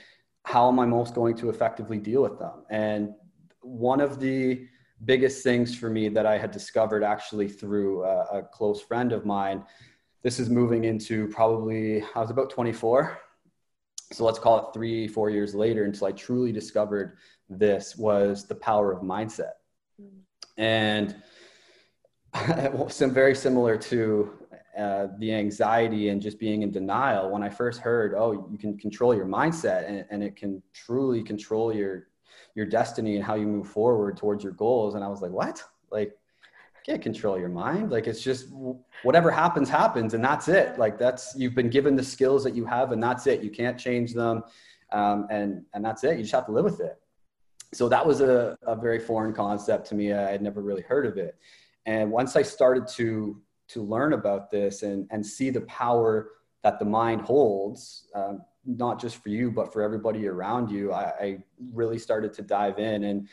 how 0.44 0.68
am 0.68 0.78
I 0.78 0.86
most 0.86 1.14
going 1.14 1.36
to 1.36 1.50
effectively 1.50 1.98
deal 1.98 2.22
with 2.22 2.38
them 2.38 2.64
and 2.70 3.14
one 3.60 4.00
of 4.00 4.18
the 4.18 4.66
biggest 5.04 5.42
things 5.42 5.76
for 5.76 5.90
me 5.90 6.08
that 6.08 6.26
I 6.26 6.38
had 6.38 6.50
discovered 6.50 7.02
actually 7.02 7.48
through 7.48 8.04
a, 8.04 8.38
a 8.38 8.42
close 8.42 8.80
friend 8.80 9.12
of 9.12 9.24
mine. 9.24 9.64
This 10.22 10.40
is 10.40 10.50
moving 10.50 10.84
into 10.84 11.28
probably, 11.28 12.02
I 12.14 12.20
was 12.20 12.30
about 12.30 12.50
24. 12.50 13.18
So 14.12 14.24
let's 14.24 14.38
call 14.38 14.58
it 14.58 14.74
three, 14.74 15.06
four 15.06 15.30
years 15.30 15.54
later 15.54 15.84
until 15.84 16.06
I 16.06 16.12
truly 16.12 16.50
discovered 16.50 17.18
this 17.48 17.96
was 17.96 18.46
the 18.46 18.54
power 18.54 18.92
of 18.92 19.02
mindset. 19.02 19.52
And 20.56 21.16
some 22.88 23.12
very 23.12 23.34
similar 23.34 23.76
to 23.76 24.32
uh, 24.78 25.08
the 25.18 25.34
anxiety 25.34 26.10
and 26.10 26.22
just 26.22 26.38
being 26.38 26.62
in 26.62 26.70
denial 26.70 27.30
when 27.30 27.42
i 27.42 27.48
first 27.48 27.80
heard 27.80 28.14
oh 28.16 28.46
you 28.48 28.56
can 28.56 28.78
control 28.78 29.12
your 29.12 29.26
mindset 29.26 29.88
and, 29.88 30.04
and 30.10 30.22
it 30.22 30.36
can 30.36 30.62
truly 30.72 31.20
control 31.20 31.74
your 31.74 32.06
your 32.54 32.66
destiny 32.66 33.16
and 33.16 33.24
how 33.24 33.34
you 33.34 33.46
move 33.46 33.68
forward 33.68 34.16
towards 34.16 34.42
your 34.44 34.52
goals. 34.52 34.94
And 34.94 35.04
I 35.04 35.08
was 35.08 35.22
like, 35.22 35.30
what? 35.30 35.62
Like, 35.90 36.16
can't 36.88 37.02
control 37.02 37.38
your 37.38 37.50
mind. 37.50 37.90
Like, 37.90 38.06
it's 38.06 38.22
just 38.22 38.48
whatever 39.02 39.30
happens, 39.30 39.68
happens, 39.68 40.14
and 40.14 40.24
that's 40.24 40.48
it. 40.48 40.78
Like, 40.78 40.98
that's 40.98 41.34
you've 41.36 41.54
been 41.54 41.68
given 41.68 41.96
the 41.96 42.02
skills 42.02 42.42
that 42.44 42.54
you 42.54 42.64
have, 42.64 42.92
and 42.92 43.02
that's 43.02 43.26
it. 43.26 43.42
You 43.42 43.50
can't 43.50 43.78
change 43.78 44.14
them, 44.14 44.42
um, 44.92 45.26
and 45.30 45.64
and 45.74 45.84
that's 45.84 46.02
it. 46.04 46.16
You 46.16 46.22
just 46.22 46.34
have 46.34 46.46
to 46.46 46.52
live 46.52 46.64
with 46.64 46.80
it. 46.80 46.98
So 47.74 47.90
that 47.90 48.06
was 48.06 48.22
a, 48.22 48.56
a 48.62 48.74
very 48.74 48.98
foreign 48.98 49.34
concept 49.34 49.86
to 49.88 49.94
me. 49.94 50.14
I 50.14 50.30
had 50.30 50.40
never 50.40 50.62
really 50.62 50.80
heard 50.82 51.04
of 51.04 51.18
it. 51.18 51.36
And 51.84 52.10
once 52.10 52.36
I 52.36 52.42
started 52.42 52.86
to 52.96 53.40
to 53.68 53.82
learn 53.82 54.14
about 54.14 54.50
this 54.50 54.82
and 54.82 55.06
and 55.10 55.24
see 55.24 55.50
the 55.50 55.62
power 55.62 56.30
that 56.62 56.78
the 56.78 56.86
mind 56.86 57.20
holds, 57.20 58.08
um, 58.14 58.40
not 58.68 59.00
just 59.00 59.22
for 59.22 59.30
you, 59.30 59.50
but 59.50 59.72
for 59.72 59.82
everybody 59.82 60.28
around 60.28 60.70
you, 60.70 60.92
I, 60.92 61.12
I 61.20 61.38
really 61.72 61.98
started 61.98 62.32
to 62.34 62.42
dive 62.42 62.78
in. 62.78 63.04
And 63.04 63.28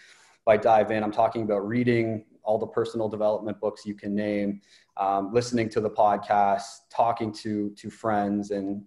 by 0.46 0.58
dive 0.58 0.92
in, 0.92 1.04
I'm 1.04 1.12
talking 1.12 1.44
about 1.44 1.68
reading 1.68 2.26
all 2.44 2.58
the 2.58 2.68
personal 2.68 3.10
development 3.10 3.60
books 3.60 3.86
you 3.86 3.96
can 3.96 4.16
name, 4.16 4.62
um, 4.98 5.34
listening 5.34 5.68
to 5.70 5.82
the 5.82 5.90
podcast, 5.90 6.64
talking 6.90 7.34
to 7.34 7.72
to 7.72 7.90
friends, 7.90 8.52
and 8.52 8.84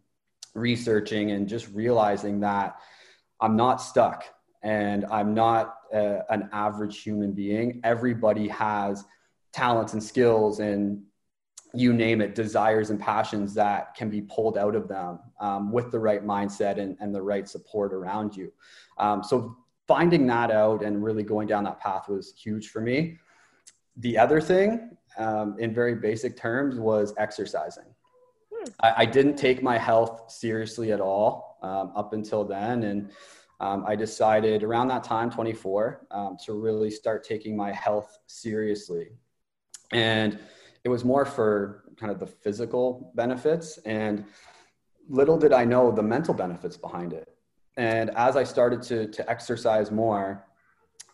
researching, 0.54 1.32
and 1.32 1.46
just 1.46 1.68
realizing 1.72 2.40
that 2.40 2.76
I'm 3.40 3.56
not 3.56 3.76
stuck 3.76 4.24
and 4.62 5.04
I'm 5.10 5.34
not 5.34 5.76
a, 5.92 6.22
an 6.30 6.48
average 6.52 7.02
human 7.02 7.32
being. 7.32 7.80
Everybody 7.84 8.48
has 8.48 9.04
talents 9.52 9.92
and 9.92 10.02
skills 10.02 10.60
and 10.60 11.02
you 11.74 11.92
name 11.92 12.20
it, 12.20 12.34
desires 12.34 12.90
and 12.90 12.98
passions 12.98 13.54
that 13.54 13.94
can 13.94 14.08
be 14.08 14.22
pulled 14.22 14.56
out 14.56 14.74
of 14.74 14.88
them 14.88 15.18
um, 15.40 15.70
with 15.70 15.90
the 15.90 15.98
right 15.98 16.24
mindset 16.24 16.78
and, 16.78 16.96
and 17.00 17.14
the 17.14 17.20
right 17.20 17.48
support 17.48 17.92
around 17.92 18.36
you. 18.36 18.52
Um, 18.98 19.22
so 19.22 19.56
finding 19.86 20.26
that 20.26 20.50
out 20.50 20.82
and 20.82 21.02
really 21.02 21.22
going 21.22 21.46
down 21.46 21.64
that 21.64 21.80
path 21.80 22.08
was 22.08 22.34
huge 22.36 22.68
for 22.68 22.80
me. 22.80 23.18
The 23.96 24.16
other 24.16 24.40
thing, 24.40 24.96
um, 25.16 25.56
in 25.58 25.74
very 25.74 25.94
basic 25.94 26.36
terms, 26.36 26.78
was 26.78 27.12
exercising. 27.18 27.86
Hmm. 28.54 28.70
I, 28.80 28.94
I, 28.98 29.04
didn't 29.04 29.36
take 29.36 29.62
my 29.62 29.76
health 29.76 30.30
seriously 30.30 30.92
at 30.92 31.00
all 31.00 31.58
um, 31.62 31.92
up 31.96 32.12
until 32.12 32.44
then. 32.44 32.84
And 32.84 33.10
um, 33.60 33.84
I 33.86 33.96
decided 33.96 34.62
around 34.62 34.88
that 34.88 35.02
time, 35.02 35.30
24, 35.30 36.06
um, 36.12 36.36
to 36.44 36.52
really 36.52 36.90
start 36.90 37.24
taking 37.24 37.56
my 37.56 37.72
health 37.72 38.18
seriously. 38.26 39.08
And 39.92 40.38
it 40.84 40.88
was 40.88 41.04
more 41.04 41.24
for 41.24 41.84
kind 41.96 42.10
of 42.12 42.18
the 42.18 42.26
physical 42.26 43.12
benefits 43.14 43.78
and 43.84 44.24
little 45.08 45.38
did 45.38 45.52
i 45.52 45.64
know 45.64 45.90
the 45.90 46.02
mental 46.02 46.34
benefits 46.34 46.76
behind 46.76 47.12
it 47.12 47.28
and 47.76 48.10
as 48.16 48.36
i 48.36 48.44
started 48.44 48.82
to 48.82 49.08
to 49.08 49.28
exercise 49.30 49.90
more 49.90 50.46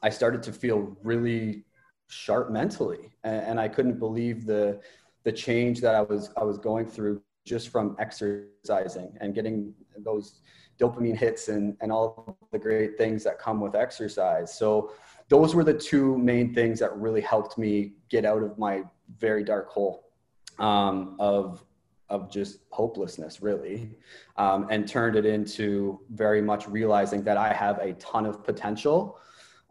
i 0.02 0.10
started 0.10 0.42
to 0.42 0.52
feel 0.52 0.96
really 1.02 1.64
sharp 2.08 2.50
mentally 2.50 3.10
and, 3.24 3.42
and 3.46 3.60
i 3.60 3.68
couldn't 3.68 3.98
believe 3.98 4.46
the 4.46 4.80
the 5.24 5.32
change 5.32 5.80
that 5.80 5.94
i 5.94 6.02
was 6.02 6.30
i 6.36 6.44
was 6.44 6.58
going 6.58 6.86
through 6.86 7.20
just 7.44 7.68
from 7.68 7.94
exercising 7.98 9.16
and 9.20 9.34
getting 9.34 9.74
those 9.98 10.40
dopamine 10.78 11.16
hits 11.16 11.48
and, 11.48 11.76
and 11.80 11.92
all 11.92 12.38
the 12.52 12.58
great 12.58 12.96
things 12.98 13.22
that 13.24 13.38
come 13.38 13.60
with 13.60 13.74
exercise. 13.74 14.56
So 14.56 14.92
those 15.34 15.52
were 15.52 15.64
the 15.64 15.74
two 15.74 16.16
main 16.16 16.54
things 16.54 16.78
that 16.78 16.96
really 16.96 17.20
helped 17.20 17.58
me 17.58 17.94
get 18.08 18.24
out 18.24 18.40
of 18.40 18.56
my 18.56 18.82
very 19.18 19.42
dark 19.42 19.68
hole 19.68 20.12
um, 20.60 21.16
of 21.18 21.64
of 22.08 22.30
just 22.30 22.60
hopelessness 22.70 23.42
really 23.42 23.90
um, 24.36 24.68
and 24.70 24.86
turned 24.86 25.16
it 25.16 25.26
into 25.26 25.98
very 26.10 26.40
much 26.40 26.68
realizing 26.68 27.24
that 27.24 27.36
i 27.36 27.52
have 27.52 27.78
a 27.78 27.94
ton 27.94 28.26
of 28.26 28.44
potential 28.44 29.18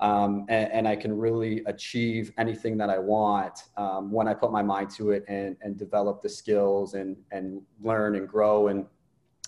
um, 0.01 0.46
and, 0.50 0.70
and, 0.72 0.88
i 0.88 0.96
can 0.96 1.15
really 1.15 1.62
achieve 1.67 2.34
anything 2.38 2.75
that 2.75 2.89
i 2.89 2.98
want 2.98 3.65
um, 3.77 4.12
when 4.12 4.27
i 4.27 4.34
put 4.34 4.51
my 4.51 4.63
mind 4.63 4.89
to 4.89 5.12
it 5.12 5.24
and, 5.29 5.55
and 5.62 5.77
develop 5.77 6.22
the 6.22 6.27
skills 6.27 6.96
and, 6.96 7.15
and 7.32 7.62
learn 7.82 8.15
and 8.15 8.27
grow 8.27 8.67
and, 8.67 8.86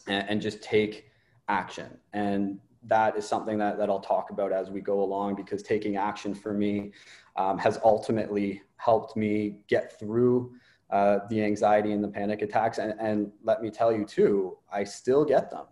and 0.08 0.40
just 0.42 0.62
take 0.62 1.12
action. 1.48 1.98
And 2.14 2.60
that 2.88 3.18
is 3.18 3.28
something 3.28 3.58
that, 3.58 3.78
that 3.78 3.90
i'll 3.90 4.00
talk 4.00 4.30
about 4.30 4.52
as 4.52 4.70
we 4.70 4.82
go 4.82 5.02
along 5.02 5.36
because 5.36 5.64
taking 5.64 5.98
action 5.98 6.34
for 6.34 6.54
me 6.54 6.92
um, 7.36 7.58
has 7.58 7.80
ultimately 7.84 8.62
helped 8.78 9.16
me 9.16 9.58
get 9.68 9.98
through 10.00 10.54
uh, 10.92 11.20
the 11.30 11.44
anxiety 11.44 11.92
and 11.92 12.04
the 12.04 12.08
panic 12.08 12.42
attacks. 12.42 12.78
And, 12.78 12.94
and, 13.00 13.32
let 13.44 13.62
me 13.62 13.70
tell 13.72 13.92
you 13.92 14.06
too, 14.06 14.58
I 14.72 14.84
still 14.84 15.26
get 15.26 15.50
them 15.50 15.66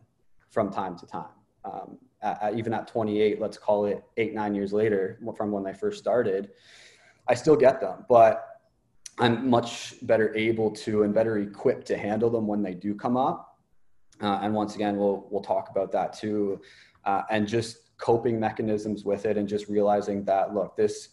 from 0.49 0.71
time 0.71 0.97
to 0.97 1.05
time. 1.05 1.35
Um, 1.63 1.97
at, 2.21 2.41
at, 2.41 2.57
even 2.57 2.73
at 2.73 2.87
28, 2.87 3.39
let's 3.39 3.57
call 3.57 3.85
it 3.85 4.03
eight, 4.17 4.33
nine 4.33 4.55
years 4.55 4.73
later 4.73 5.19
from 5.37 5.51
when 5.51 5.67
I 5.67 5.73
first 5.73 5.99
started, 5.99 6.49
I 7.27 7.35
still 7.35 7.55
get 7.55 7.79
them, 7.79 8.05
but 8.09 8.47
I'm 9.19 9.49
much 9.49 9.95
better 10.01 10.35
able 10.35 10.71
to 10.71 11.03
and 11.03 11.13
better 11.13 11.37
equipped 11.37 11.85
to 11.87 11.97
handle 11.97 12.29
them 12.29 12.47
when 12.47 12.63
they 12.63 12.73
do 12.73 12.95
come 12.95 13.15
up. 13.15 13.52
Uh, 14.21 14.39
and 14.41 14.53
once 14.53 14.75
again, 14.75 14.97
we'll, 14.97 15.27
we'll 15.29 15.41
talk 15.41 15.69
about 15.69 15.91
that 15.91 16.13
too. 16.13 16.61
Uh, 17.05 17.23
and 17.29 17.47
just 17.47 17.97
coping 17.97 18.39
mechanisms 18.39 19.03
with 19.03 19.25
it 19.25 19.37
and 19.37 19.47
just 19.47 19.67
realizing 19.67 20.23
that, 20.25 20.53
look, 20.53 20.75
this, 20.75 21.09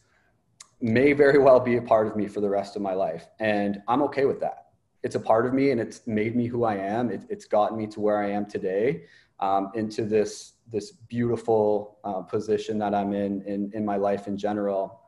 may 0.81 1.13
very 1.13 1.39
well 1.39 1.61
be 1.61 1.77
a 1.77 1.83
part 1.83 2.07
of 2.07 2.17
me 2.17 2.27
for 2.27 2.41
the 2.41 2.49
rest 2.49 2.77
of 2.77 2.83
my 2.83 2.95
life. 2.95 3.29
And 3.39 3.83
I'm 3.89 4.03
okay 4.03 4.25
with 4.25 4.41
that. 4.41 4.69
It's 5.03 5.15
a 5.15 5.21
part 5.21 5.47
of 5.47 5.55
me 5.55 5.71
and 5.71 5.81
it's 5.81 6.07
made 6.07 6.37
me 6.37 6.47
who 6.47 6.65
I 6.65 6.77
am. 6.77 7.11
It, 7.11 7.23
it's 7.29 7.45
gotten 7.45 7.77
me 7.77 7.87
to 7.89 8.01
where 8.01 8.19
I 8.23 8.31
am 8.31 8.47
today 8.47 9.05
um, 9.41 9.71
into 9.75 10.05
this, 10.05 10.55
this 10.71 10.93
beautiful 10.93 11.99
uh, 12.05 12.23
position 12.23 12.79
that 12.79 12.95
I'm 12.95 13.13
in, 13.13 13.43
in, 13.43 13.71
in 13.75 13.85
my 13.85 13.97
life 13.97 14.27
in 14.27 14.37
general. 14.37 15.01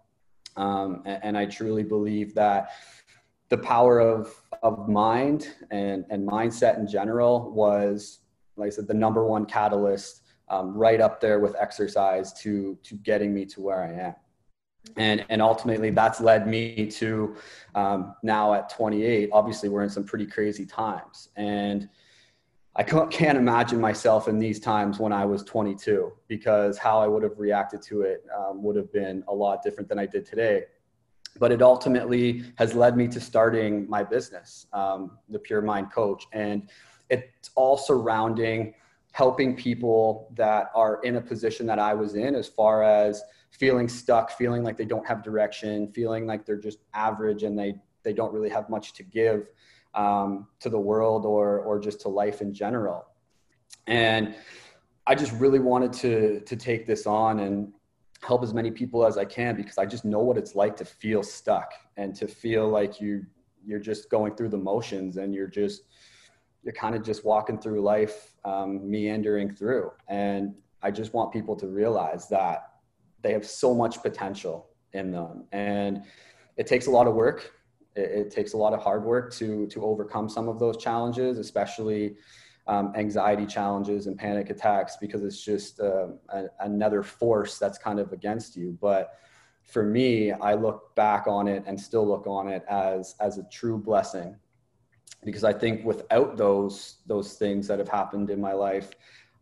Um, 0.56 1.02
and, 1.06 1.24
and 1.24 1.38
I 1.38 1.46
truly 1.46 1.82
believe 1.82 2.34
that 2.34 2.70
the 3.48 3.58
power 3.58 4.00
of, 4.00 4.41
of 4.62 4.88
mind 4.88 5.54
and, 5.70 6.04
and 6.10 6.28
mindset 6.28 6.78
in 6.78 6.86
general 6.86 7.50
was, 7.50 8.20
like 8.56 8.68
I 8.68 8.70
said, 8.70 8.86
the 8.86 8.94
number 8.94 9.26
one 9.26 9.44
catalyst 9.44 10.22
um, 10.48 10.74
right 10.74 11.00
up 11.00 11.20
there 11.20 11.40
with 11.40 11.56
exercise 11.58 12.32
to, 12.42 12.78
to 12.82 12.94
getting 12.96 13.34
me 13.34 13.44
to 13.46 13.60
where 13.60 13.82
I 13.82 13.92
am. 14.08 14.14
And 14.96 15.24
and 15.28 15.40
ultimately 15.40 15.90
that's 15.90 16.20
led 16.20 16.48
me 16.48 16.86
to 16.90 17.36
um, 17.76 18.16
now 18.24 18.52
at 18.52 18.68
28 18.68 19.30
obviously 19.32 19.68
we're 19.68 19.84
in 19.84 19.88
some 19.88 20.02
pretty 20.02 20.26
crazy 20.26 20.66
times. 20.66 21.28
And 21.36 21.88
i 22.74 22.82
can't 22.82 23.36
imagine 23.36 23.80
myself 23.80 24.28
in 24.28 24.38
these 24.38 24.58
times 24.58 24.98
when 24.98 25.12
i 25.12 25.24
was 25.24 25.42
22 25.44 26.10
because 26.26 26.78
how 26.78 27.00
i 27.00 27.06
would 27.06 27.22
have 27.22 27.38
reacted 27.38 27.82
to 27.82 28.02
it 28.02 28.24
um, 28.36 28.62
would 28.62 28.76
have 28.76 28.90
been 28.92 29.22
a 29.28 29.34
lot 29.34 29.62
different 29.62 29.88
than 29.88 29.98
i 29.98 30.06
did 30.06 30.24
today 30.24 30.64
but 31.38 31.50
it 31.50 31.62
ultimately 31.62 32.44
has 32.56 32.74
led 32.74 32.96
me 32.96 33.08
to 33.08 33.20
starting 33.20 33.88
my 33.88 34.02
business 34.02 34.66
um, 34.72 35.18
the 35.28 35.38
pure 35.38 35.62
mind 35.62 35.90
coach 35.92 36.26
and 36.32 36.68
it's 37.10 37.50
all 37.54 37.76
surrounding 37.76 38.74
helping 39.12 39.54
people 39.54 40.32
that 40.34 40.70
are 40.74 41.00
in 41.02 41.16
a 41.16 41.20
position 41.20 41.66
that 41.66 41.78
I 41.78 41.94
was 41.94 42.14
in 42.14 42.34
as 42.34 42.48
far 42.48 42.82
as 42.82 43.22
feeling 43.50 43.88
stuck, 43.88 44.30
feeling 44.32 44.64
like 44.64 44.78
they 44.78 44.86
don't 44.86 45.06
have 45.06 45.22
direction, 45.22 45.92
feeling 45.92 46.26
like 46.26 46.46
they're 46.46 46.56
just 46.56 46.78
average 46.94 47.42
and 47.42 47.56
they, 47.58 47.74
they 48.02 48.14
don't 48.14 48.32
really 48.32 48.48
have 48.48 48.70
much 48.70 48.94
to 48.94 49.02
give 49.02 49.48
um, 49.94 50.46
to 50.60 50.70
the 50.70 50.78
world 50.78 51.26
or, 51.26 51.60
or 51.60 51.78
just 51.78 52.00
to 52.00 52.08
life 52.08 52.40
in 52.40 52.54
general. 52.54 53.04
And 53.86 54.34
I 55.06 55.14
just 55.14 55.32
really 55.32 55.58
wanted 55.58 55.92
to, 55.94 56.40
to 56.40 56.56
take 56.56 56.86
this 56.86 57.06
on 57.06 57.40
and 57.40 57.72
help 58.22 58.42
as 58.42 58.54
many 58.54 58.70
people 58.70 59.04
as 59.04 59.18
I 59.18 59.24
can 59.24 59.56
because 59.56 59.78
I 59.78 59.86
just 59.86 60.04
know 60.04 60.20
what 60.20 60.38
it's 60.38 60.54
like 60.54 60.76
to 60.76 60.84
feel 60.84 61.22
stuck 61.22 61.72
and 61.96 62.14
to 62.16 62.28
feel 62.28 62.68
like 62.68 63.00
you, 63.00 63.26
you're 63.64 63.80
just 63.80 64.10
going 64.10 64.36
through 64.36 64.50
the 64.50 64.58
motions 64.58 65.16
and 65.16 65.34
you're 65.34 65.48
just, 65.48 65.82
you're 66.62 66.74
kind 66.74 66.94
of 66.94 67.02
just 67.02 67.24
walking 67.24 67.58
through 67.58 67.80
life, 67.82 68.34
um, 68.44 68.88
meandering 68.88 69.52
through. 69.52 69.90
And 70.08 70.54
I 70.82 70.92
just 70.92 71.12
want 71.12 71.32
people 71.32 71.56
to 71.56 71.66
realize 71.66 72.28
that 72.28 72.74
they 73.22 73.32
have 73.32 73.46
so 73.46 73.74
much 73.74 74.00
potential 74.02 74.68
in 74.92 75.10
them. 75.10 75.44
And 75.50 76.04
it 76.56 76.66
takes 76.66 76.86
a 76.86 76.90
lot 76.90 77.08
of 77.08 77.14
work. 77.14 77.52
It, 77.96 78.10
it 78.10 78.30
takes 78.30 78.52
a 78.52 78.56
lot 78.56 78.72
of 78.72 78.80
hard 78.80 79.04
work 79.04 79.32
to, 79.34 79.66
to 79.66 79.84
overcome 79.84 80.28
some 80.28 80.48
of 80.48 80.60
those 80.60 80.76
challenges, 80.76 81.38
especially 81.38 82.16
um, 82.66 82.92
anxiety 82.96 83.46
challenges 83.46 84.06
and 84.06 84.16
panic 84.16 84.50
attacks, 84.50 84.96
because 85.00 85.24
it's 85.24 85.44
just 85.44 85.80
uh, 85.80 86.08
a, 86.28 86.44
another 86.60 87.02
force 87.02 87.58
that's 87.58 87.78
kind 87.78 87.98
of 87.98 88.12
against 88.12 88.56
you. 88.56 88.76
But 88.80 89.14
for 89.62 89.84
me, 89.84 90.32
I 90.32 90.54
look 90.54 90.94
back 90.94 91.26
on 91.26 91.48
it 91.48 91.64
and 91.66 91.80
still 91.80 92.06
look 92.06 92.26
on 92.26 92.48
it 92.48 92.64
as, 92.68 93.14
as 93.20 93.38
a 93.38 93.44
true 93.50 93.78
blessing 93.78 94.36
because 95.24 95.44
I 95.44 95.52
think 95.52 95.84
without 95.84 96.36
those 96.36 96.98
those 97.06 97.34
things 97.34 97.66
that 97.68 97.78
have 97.78 97.88
happened 97.88 98.30
in 98.30 98.40
my 98.40 98.52
life, 98.52 98.90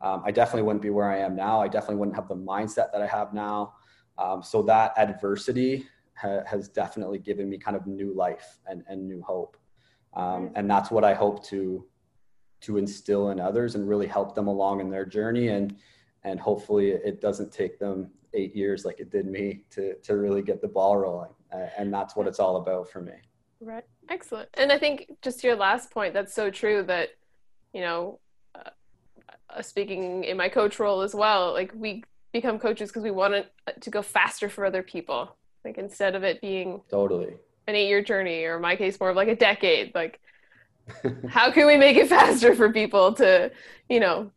um, 0.01 0.23
I 0.25 0.31
definitely 0.31 0.63
wouldn't 0.63 0.83
be 0.83 0.91
where 0.91 1.11
I 1.11 1.19
am 1.19 1.35
now. 1.35 1.61
I 1.61 1.69
definitely 1.69 1.97
wouldn't 1.97 2.17
have 2.17 2.29
the 2.29 2.37
mindset 2.37 2.93
that 2.93 3.03
I 3.03 3.07
have 3.07 3.33
now. 3.33 3.75
Um, 4.19 4.43
so 4.43 4.63
that 4.63 4.93
adversity 4.99 5.87
ha- 6.15 6.45
has 6.47 6.69
definitely 6.69 7.19
given 7.19 7.49
me 7.49 7.57
kind 7.57 7.77
of 7.77 7.87
new 7.87 8.13
life 8.15 8.59
and, 8.67 8.83
and 8.89 9.09
new 9.09 9.23
hope, 9.23 9.57
um, 10.15 10.51
and 10.55 10.71
that's 10.71 10.91
what 10.91 11.05
I 11.05 11.15
hope 11.15 11.45
to 11.47 11.85
to 12.63 12.77
instill 12.77 13.31
in 13.31 13.41
others 13.41 13.75
and 13.75 13.89
really 13.89 14.07
help 14.07 14.35
them 14.35 14.47
along 14.47 14.81
in 14.81 14.91
their 14.91 15.05
journey. 15.05 15.49
And 15.49 15.77
and 16.25 16.39
hopefully 16.39 16.91
it 16.91 17.21
doesn't 17.21 17.53
take 17.53 17.79
them 17.79 18.11
eight 18.35 18.55
years 18.55 18.85
like 18.85 19.01
it 19.01 19.11
did 19.11 19.27
me 19.27 19.63
to 19.71 19.95
to 19.95 20.17
really 20.17 20.43
get 20.43 20.61
the 20.61 20.69
ball 20.69 20.97
rolling. 20.97 21.31
And 21.77 21.93
that's 21.93 22.15
what 22.15 22.27
it's 22.27 22.39
all 22.39 22.57
about 22.57 22.91
for 22.91 23.01
me. 23.01 23.15
Right. 23.61 23.85
Excellent. 24.09 24.49
And 24.55 24.73
I 24.73 24.79
think 24.79 25.07
just 25.21 25.45
your 25.45 25.57
last 25.57 25.91
point, 25.91 26.15
that's 26.15 26.35
so 26.35 26.51
true 26.51 26.83
that, 26.85 27.11
you 27.75 27.83
know, 27.83 28.19
uh, 28.55 28.71
uh, 29.51 29.63
speaking 29.63 30.25
in 30.25 30.37
my 30.37 30.49
coach 30.49 30.79
role 30.79 31.03
as 31.03 31.15
well, 31.15 31.53
like 31.53 31.73
we 31.75 32.03
become 32.33 32.59
coaches 32.59 32.89
because 32.89 33.03
we 33.03 33.11
want 33.11 33.35
it 33.35 33.53
uh, 33.67 33.73
to 33.81 33.91
go 33.91 34.01
faster 34.01 34.49
for 34.49 34.65
other 34.65 34.83
people. 34.83 35.37
Like 35.65 35.77
instead 35.77 36.15
of 36.15 36.23
it 36.23 36.41
being 36.41 36.81
totally. 36.91 37.35
an 37.67 37.75
eight 37.75 37.89
year 37.89 38.03
journey, 38.03 38.45
or 38.45 38.57
in 38.57 38.63
my 38.63 38.77
case, 38.77 38.99
more 38.99 39.11
of 39.11 39.17
like 39.17 39.29
a 39.29 39.37
decade, 39.37 39.95
like 39.95 40.21
how 41.29 41.51
can 41.51 41.67
we 41.67 41.77
make 41.77 41.97
it 41.97 42.09
faster 42.09 42.55
for 42.55 42.73
people 42.73 43.15
to, 43.15 43.51
you 43.89 44.01
know, 44.01 44.31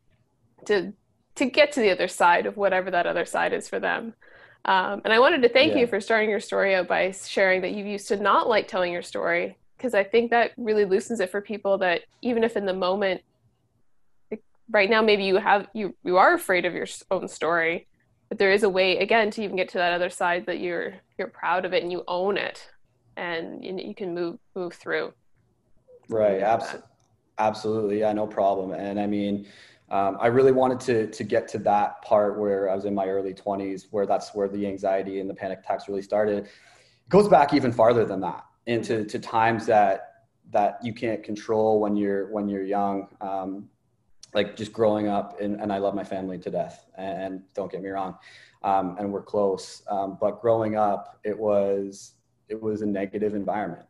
to 0.65 0.93
to 1.35 1.45
get 1.45 1.71
to 1.73 1.79
the 1.79 1.89
other 1.89 2.07
side 2.07 2.45
of 2.45 2.57
whatever 2.57 2.91
that 2.91 3.07
other 3.07 3.25
side 3.25 3.53
is 3.53 3.67
for 3.67 3.79
them. 3.79 4.13
Um, 4.65 5.01
and 5.03 5.12
I 5.12 5.19
wanted 5.19 5.41
to 5.41 5.50
thank 5.50 5.73
yeah. 5.73 5.81
you 5.81 5.88
for 5.88 6.00
starting 6.00 6.29
your 6.29 6.39
story 6.39 6.75
out 6.75 6.88
by 6.88 7.12
sharing 7.12 7.62
that 7.62 7.71
you 7.71 7.83
used 7.83 8.07
to 8.09 8.17
not 8.17 8.47
like 8.47 8.67
telling 8.67 8.93
your 8.93 9.01
story 9.01 9.57
because 9.77 9.93
I 9.93 10.03
think 10.03 10.31
that 10.31 10.51
really 10.55 10.85
loosens 10.85 11.19
it 11.19 11.29
for 11.29 11.41
people 11.41 11.77
that 11.79 12.01
even 12.21 12.43
if 12.43 12.55
in 12.55 12.65
the 12.65 12.73
moment 12.73 13.21
like 14.31 14.41
right 14.69 14.89
now 14.89 15.01
maybe 15.01 15.25
you 15.25 15.35
have 15.35 15.67
you 15.73 15.95
you 16.05 16.15
are 16.15 16.33
afraid 16.33 16.63
of 16.63 16.73
your 16.73 16.88
own 17.12 17.27
story 17.27 17.88
but 18.29 18.38
there 18.38 18.53
is 18.53 18.63
a 18.63 18.69
way 18.69 19.00
again 19.00 19.29
to 19.31 19.43
even 19.43 19.57
get 19.57 19.67
to 19.69 19.77
that 19.77 19.91
other 19.91 20.09
side 20.09 20.45
that 20.45 20.59
you're 20.59 20.93
you're 21.17 21.27
proud 21.27 21.65
of 21.65 21.73
it 21.73 21.83
and 21.83 21.91
you 21.91 22.05
own 22.07 22.38
it 22.38 22.69
and 23.17 23.63
you, 23.63 23.93
can 23.93 24.13
move 24.15 24.39
move 24.55 24.73
through 24.73 25.13
right. 26.09 26.42
Absolutely 26.42 26.87
absolutely. 27.39 28.00
Yeah 28.00 28.13
no 28.13 28.27
problem. 28.27 28.72
And 28.72 29.00
i 29.00 29.07
mean 29.07 29.48
um, 29.89 30.18
i 30.20 30.27
really 30.27 30.51
wanted 30.51 30.79
to 30.81 31.07
to 31.07 31.24
get 31.24 31.48
to 31.50 31.57
that 31.59 32.01
part 32.01 32.39
where 32.39 32.70
i 32.70 32.75
was 32.75 32.85
in 32.85 32.96
my 32.96 33.07
early 33.07 33.33
20s 33.33 33.87
where 33.92 34.05
that's 34.05 34.33
where 34.33 34.48
the 34.48 34.66
anxiety 34.66 35.20
and 35.20 35.29
the 35.29 35.33
panic 35.33 35.59
attacks 35.59 35.87
really 35.87 36.01
started. 36.01 36.46
It 36.46 36.50
goes 37.09 37.27
back 37.27 37.53
even 37.53 37.72
farther 37.72 38.05
than 38.05 38.22
that 38.22 38.46
into 38.66 39.03
to 39.05 39.20
times 39.20 39.66
that 39.66 40.09
that 40.51 40.79
you 40.83 40.94
can't 40.94 41.24
control 41.24 41.79
when 41.79 41.96
you're 41.96 42.31
when 42.31 42.48
you're 42.48 42.63
young. 42.63 43.07
Um, 43.22 43.70
like 44.33 44.55
just 44.55 44.74
growing 44.74 45.07
up 45.07 45.39
and, 45.39 45.61
and 45.61 45.72
i 45.72 45.77
love 45.77 45.94
my 45.94 46.03
family 46.03 46.39
to 46.39 46.50
death 46.50 46.87
and, 46.98 47.44
don't 47.53 47.72
get 47.72 47.81
me 47.83 47.89
wrong 47.89 48.18
um, 48.63 48.96
and 48.98 49.11
we're 49.11 49.22
close. 49.22 49.83
Um, 49.89 50.18
but 50.20 50.42
growing 50.42 50.75
up 50.75 51.20
it 51.24 51.37
was 51.37 52.13
it 52.50 52.59
was 52.61 52.81
a 52.81 52.85
negative 52.85 53.35
environment 53.35 53.85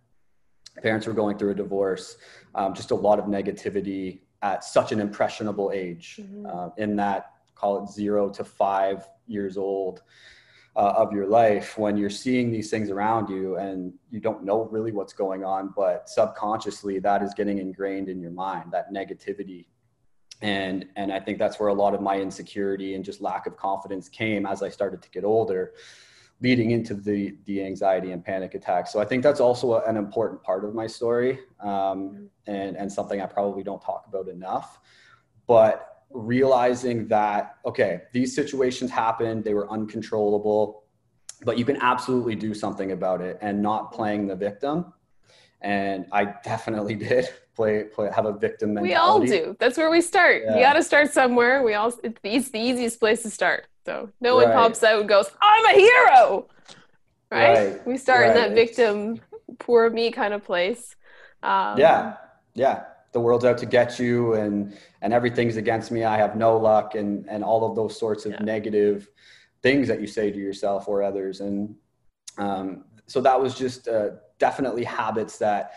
parents 0.82 1.06
were 1.06 1.14
going 1.14 1.38
through 1.38 1.52
a 1.52 1.56
divorce 1.56 2.18
um, 2.56 2.74
just 2.74 2.92
a 2.92 2.96
lot 2.96 3.20
of 3.20 3.26
negativity 3.26 4.20
at 4.42 4.64
such 4.64 4.92
an 4.92 5.00
impressionable 5.00 5.72
age 5.74 6.20
mm-hmm. 6.22 6.46
uh, 6.46 6.70
in 6.78 6.96
that 6.96 7.34
call 7.56 7.84
it 7.84 7.90
zero 7.90 8.30
to 8.30 8.44
five 8.44 9.08
years 9.28 9.58
old 9.58 10.02
uh, 10.76 10.94
of 10.98 11.12
your 11.14 11.28
life 11.28 11.78
when 11.78 11.96
you're 11.98 12.10
seeing 12.10 12.52
these 12.52 12.70
things 12.70 12.90
around 12.90 13.30
you 13.30 13.58
and 13.58 13.94
you 14.10 14.20
don't 14.20 14.44
know 14.44 14.66
really 14.66 14.92
what's 14.92 15.14
going 15.14 15.44
on, 15.44 15.72
but 15.76 16.10
subconsciously 16.10 17.00
that 17.00 17.22
is 17.22 17.34
getting 17.34 17.60
ingrained 17.60 18.10
in 18.10 18.20
your 18.20 18.32
mind, 18.32 18.72
that 18.72 18.92
negativity. 18.92 19.66
And, 20.42 20.86
and 20.96 21.14
I 21.14 21.20
think 21.20 21.38
that's 21.38 21.60
where 21.60 21.70
a 21.70 21.74
lot 21.74 21.94
of 21.94 22.02
my 22.02 22.20
insecurity 22.20 22.96
and 22.96 23.06
just 23.06 23.22
lack 23.22 23.46
of 23.46 23.56
confidence 23.56 24.10
came 24.10 24.46
as 24.46 24.64
I 24.64 24.70
started 24.70 25.02
to 25.04 25.10
get 25.12 25.24
older, 25.24 25.74
leading 26.44 26.72
into 26.72 26.94
the, 26.94 27.36
the 27.46 27.64
anxiety 27.64 28.12
and 28.12 28.24
panic 28.24 28.54
attacks. 28.54 28.92
So 28.92 29.00
I 29.00 29.06
think 29.06 29.24
that's 29.24 29.40
also 29.40 29.80
an 29.80 29.96
important 29.96 30.44
part 30.44 30.66
of 30.66 30.76
my 30.76 30.86
story 30.86 31.40
um, 31.62 32.30
and, 32.46 32.76
and 32.76 32.92
something 32.92 33.22
I 33.22 33.26
probably 33.26 33.64
don't 33.64 33.82
talk 33.82 34.06
about 34.08 34.28
enough. 34.28 34.80
But 35.48 35.94
realizing 36.14 37.08
that 37.08 37.58
okay 37.66 38.02
these 38.14 38.36
situations 38.36 38.92
happened 38.92 39.44
they 39.44 39.56
were 39.56 39.70
uncontrollable 39.72 40.84
but 41.44 41.58
you 41.58 41.66
can 41.66 41.76
absolutely 41.78 42.36
do 42.36 42.54
something 42.54 42.92
about 42.92 43.20
it 43.20 43.38
and 43.42 43.62
not 43.62 43.92
playing 43.92 44.28
the 44.28 44.36
victim 44.36 44.94
and 45.62 46.06
i 46.12 46.24
definitely 46.44 46.94
did 47.10 47.28
play, 47.56 47.86
play 47.86 48.10
have 48.14 48.26
a 48.26 48.34
victim 48.34 48.76
mentality. 48.76 48.92
we 48.92 48.96
all 48.96 49.20
do 49.20 49.56
that's 49.60 49.76
where 49.76 49.90
we 49.90 50.02
start 50.02 50.44
yeah. 50.46 50.56
you 50.56 50.62
got 50.62 50.74
to 50.74 50.84
start 50.84 51.12
somewhere 51.12 51.64
we 51.64 51.74
all 51.74 51.88
it's 52.04 52.22
the, 52.22 52.36
it's 52.36 52.50
the 52.52 52.60
easiest 52.60 53.00
place 53.00 53.24
to 53.24 53.30
start 53.32 53.66
so 53.86 54.10
no 54.22 54.38
right. 54.38 54.48
one 54.48 54.54
pops 54.56 54.84
out 54.84 55.00
and 55.00 55.10
goes 55.10 55.30
i'm 55.42 55.66
a 55.66 55.80
hero 55.80 56.48
right, 57.32 57.54
right. 57.54 57.88
we 57.88 57.98
start 57.98 58.22
right. 58.22 58.30
in 58.30 58.36
that 58.36 58.54
victim 58.54 59.20
poor 59.60 59.90
me 59.90 60.12
kind 60.12 60.34
of 60.34 60.44
place 60.44 60.96
um, 61.44 61.78
yeah 61.78 62.16
yeah 62.54 62.84
the 63.12 63.20
world's 63.20 63.46
out 63.46 63.58
to 63.58 63.66
get 63.66 64.00
you 64.00 64.34
and 64.34 64.76
and 65.02 65.14
everything's 65.14 65.58
against 65.58 65.92
me 65.92 66.04
i 66.04 66.18
have 66.18 66.36
no 66.36 66.58
luck 66.58 66.96
and 66.96 67.28
and 67.30 67.44
all 67.44 67.70
of 67.70 67.76
those 67.76 67.98
sorts 67.98 68.26
of 68.26 68.32
yeah. 68.34 68.40
negative 68.40 69.10
things 69.62 69.88
that 69.88 70.02
you 70.02 70.08
say 70.08 70.32
to 70.32 70.38
yourself 70.38 70.88
or 70.88 71.04
others 71.04 71.40
and 71.40 71.76
um, 72.38 72.86
so 73.06 73.22
that 73.22 73.40
was 73.40 73.56
just 73.56 73.88
uh, 73.88 74.10
definitely 74.40 74.84
habits 74.84 75.38
that 75.38 75.74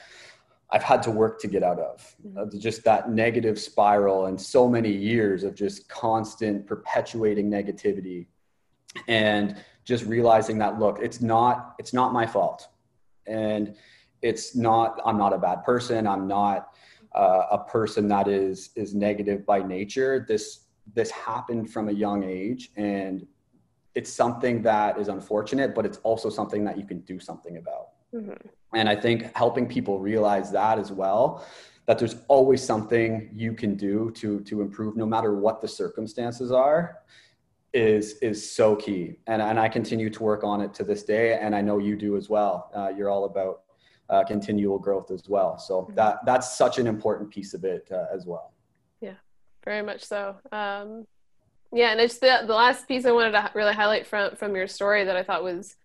i've 0.71 0.83
had 0.83 1.03
to 1.03 1.11
work 1.11 1.41
to 1.41 1.47
get 1.47 1.63
out 1.63 1.79
of 1.79 2.17
mm-hmm. 2.27 2.39
uh, 2.39 2.59
just 2.59 2.85
that 2.85 3.11
negative 3.11 3.59
spiral 3.59 4.27
and 4.27 4.41
so 4.41 4.69
many 4.69 4.91
years 4.91 5.45
of 5.45 5.55
just 5.55 5.89
constant 5.89 6.67
perpetuating 6.67 7.51
negativity 7.51 8.27
and 9.09 9.57
just 9.85 10.05
realizing 10.05 10.59
that 10.59 10.79
look 10.79 10.99
it's 11.01 11.21
not 11.21 11.75
it's 11.79 11.93
not 11.93 12.13
my 12.13 12.27
fault. 12.27 12.69
And 13.27 13.75
it's 14.23 14.55
not 14.55 15.01
i'm 15.05 15.19
not 15.19 15.33
a 15.33 15.39
bad 15.39 15.65
person. 15.65 16.07
I'm 16.07 16.27
not 16.27 16.75
uh, 17.15 17.47
a 17.53 17.59
person 17.59 18.09
that 18.09 18.29
is 18.29 18.71
is 18.77 18.95
negative 18.95 19.47
by 19.47 19.63
nature. 19.63 20.25
This 20.29 20.67
this 20.95 21.11
happened 21.11 21.71
from 21.71 21.89
a 21.89 21.93
young 21.93 22.23
age 22.23 22.71
and 22.77 23.27
it's 23.95 24.13
something 24.13 24.63
that 24.63 24.99
is 24.99 25.09
unfortunate 25.09 25.75
but 25.75 25.85
it's 25.85 25.99
also 26.05 26.31
something 26.31 26.63
that 26.65 26.79
you 26.79 26.87
can 26.87 27.01
do 27.01 27.19
something 27.19 27.57
about 27.57 27.89
mm-hmm. 28.17 28.49
and 28.75 28.89
i 28.89 28.97
think 28.97 29.35
helping 29.37 29.67
people 29.67 29.99
realize 29.99 30.51
that 30.51 30.79
as 30.79 30.93
well 30.93 31.45
that 31.87 31.99
there's 31.99 32.17
always 32.29 32.63
something 32.63 33.31
you 33.33 33.53
can 33.53 33.77
do 33.77 34.11
to 34.13 34.41
to 34.41 34.61
improve 34.61 34.97
no 34.97 35.07
matter 35.07 35.35
what 35.37 35.61
the 35.61 35.69
circumstances 35.69 36.51
are 36.51 36.99
is 37.75 38.15
is 38.19 38.51
so 38.51 38.75
key 38.77 39.17
and 39.27 39.43
and 39.43 39.59
i 39.61 39.69
continue 39.69 40.09
to 40.09 40.23
work 40.23 40.43
on 40.45 40.61
it 40.61 40.73
to 40.73 40.85
this 40.85 41.03
day 41.03 41.39
and 41.39 41.55
i 41.55 41.61
know 41.61 41.79
you 41.79 41.97
do 41.97 42.17
as 42.17 42.29
well 42.29 42.71
uh, 42.75 42.91
you're 42.97 43.11
all 43.11 43.25
about 43.25 43.61
uh, 44.09 44.25
continual 44.25 44.79
growth 44.79 45.11
as 45.11 45.29
well. 45.29 45.59
So 45.59 45.83
mm-hmm. 45.83 45.95
that 45.95 46.25
that's 46.25 46.57
such 46.57 46.79
an 46.79 46.87
important 46.87 47.31
piece 47.31 47.55
of 47.55 47.65
it 47.65 47.89
uh, 47.91 48.07
as 48.13 48.27
well. 48.27 48.53
Yeah, 49.01 49.15
very 49.65 49.83
much 49.83 50.05
so. 50.05 50.37
Um, 50.53 51.07
yeah, 51.73 51.91
and 51.91 52.01
it's 52.01 52.19
the 52.19 52.45
the 52.47 52.55
last 52.55 52.87
piece 52.87 53.05
I 53.05 53.13
wanted 53.13 53.33
to 53.33 53.51
really 53.55 53.75
highlight 53.75 54.07
from 54.07 54.37
from 54.37 54.55
your 54.55 54.69
story 54.69 55.05
that 55.05 55.17
I 55.17 55.23
thought 55.23 55.43
was 55.43 55.77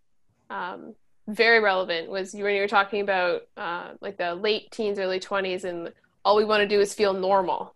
um, 0.49 0.95
very 1.27 1.59
relevant 1.59 2.09
was 2.09 2.33
when 2.33 2.55
you 2.55 2.61
were 2.61 2.67
talking 2.67 3.01
about 3.01 3.43
uh, 3.57 3.91
like 4.01 4.17
the 4.17 4.35
late 4.35 4.71
teens, 4.71 4.99
early 4.99 5.19
twenties, 5.19 5.63
and 5.63 5.91
all 6.25 6.35
we 6.35 6.45
want 6.45 6.61
to 6.61 6.67
do 6.67 6.79
is 6.79 6.93
feel 6.93 7.13
normal, 7.13 7.75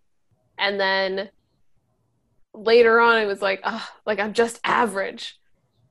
and 0.57 0.79
then 0.79 1.29
later 2.53 2.99
on 2.99 3.21
it 3.21 3.25
was 3.25 3.41
like, 3.41 3.59
oh, 3.63 3.87
like 4.05 4.19
I'm 4.19 4.33
just 4.33 4.59
average, 4.63 5.37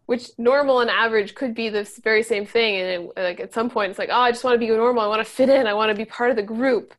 which 0.06 0.30
normal 0.38 0.80
and 0.80 0.90
average 0.90 1.34
could 1.34 1.54
be 1.54 1.68
the 1.68 1.84
very 2.02 2.22
same 2.22 2.46
thing. 2.46 2.80
And 2.80 2.88
it, 2.88 3.12
like 3.16 3.40
at 3.40 3.52
some 3.52 3.68
point, 3.68 3.90
it's 3.90 3.98
like, 3.98 4.08
oh, 4.10 4.20
I 4.20 4.30
just 4.30 4.44
want 4.44 4.54
to 4.54 4.58
be 4.58 4.68
normal. 4.68 5.02
I 5.02 5.08
want 5.08 5.26
to 5.26 5.30
fit 5.30 5.48
in. 5.48 5.66
I 5.66 5.74
want 5.74 5.90
to 5.90 5.94
be 5.94 6.04
part 6.04 6.30
of 6.30 6.36
the 6.36 6.42
group. 6.42 6.94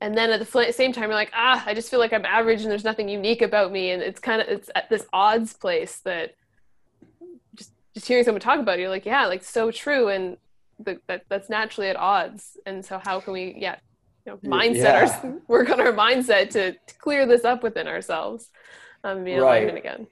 And 0.00 0.16
then 0.16 0.30
at 0.30 0.38
the 0.38 0.72
same 0.72 0.92
time, 0.92 1.04
you're 1.04 1.14
like, 1.14 1.32
ah, 1.34 1.62
I 1.66 1.74
just 1.74 1.90
feel 1.90 1.98
like 1.98 2.12
I'm 2.12 2.24
average 2.24 2.62
and 2.62 2.70
there's 2.70 2.84
nothing 2.84 3.08
unique 3.08 3.42
about 3.42 3.72
me. 3.72 3.90
And 3.90 4.00
it's 4.00 4.20
kind 4.20 4.40
of 4.40 4.48
it's 4.48 4.70
at 4.74 4.88
this 4.88 5.06
odds 5.12 5.52
place 5.54 5.98
that 5.98 6.34
just 7.94 8.06
hearing 8.06 8.24
someone 8.24 8.40
talk 8.40 8.60
about 8.60 8.78
it, 8.78 8.82
you're 8.82 8.90
like, 8.90 9.06
yeah, 9.06 9.26
like 9.26 9.42
so 9.42 9.70
true. 9.70 10.08
And 10.08 10.36
the, 10.78 11.00
that 11.06 11.24
that's 11.28 11.48
naturally 11.48 11.88
at 11.88 11.96
odds. 11.96 12.56
And 12.66 12.84
so 12.84 13.00
how 13.04 13.20
can 13.20 13.32
we, 13.32 13.54
yeah, 13.58 13.76
you 14.26 14.32
know, 14.32 14.38
mindset 14.48 14.74
yeah. 14.74 15.20
our, 15.22 15.38
work 15.48 15.70
on 15.70 15.80
our 15.80 15.92
mindset 15.92 16.50
to, 16.50 16.72
to 16.72 16.94
clear 16.98 17.26
this 17.26 17.44
up 17.44 17.62
within 17.62 17.88
ourselves, 17.88 18.50
um, 19.04 19.24
be 19.24 19.32
in 19.32 19.40
right. 19.40 19.62
alignment 19.62 19.78
again. 19.78 20.06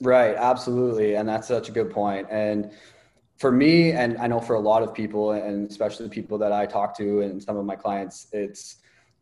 Right, 0.00 0.36
absolutely, 0.36 1.14
and 1.14 1.26
that's 1.26 1.48
such 1.48 1.70
a 1.70 1.72
good 1.72 1.90
point. 1.90 2.26
And 2.30 2.70
for 3.38 3.50
me, 3.50 3.92
and 3.92 4.18
I 4.18 4.26
know 4.26 4.40
for 4.40 4.54
a 4.54 4.60
lot 4.60 4.82
of 4.82 4.92
people, 4.92 5.32
and 5.32 5.70
especially 5.70 6.04
the 6.04 6.10
people 6.10 6.36
that 6.38 6.52
I 6.52 6.66
talk 6.66 6.96
to, 6.98 7.22
and 7.22 7.42
some 7.42 7.56
of 7.56 7.64
my 7.64 7.76
clients, 7.76 8.26
it's 8.32 8.76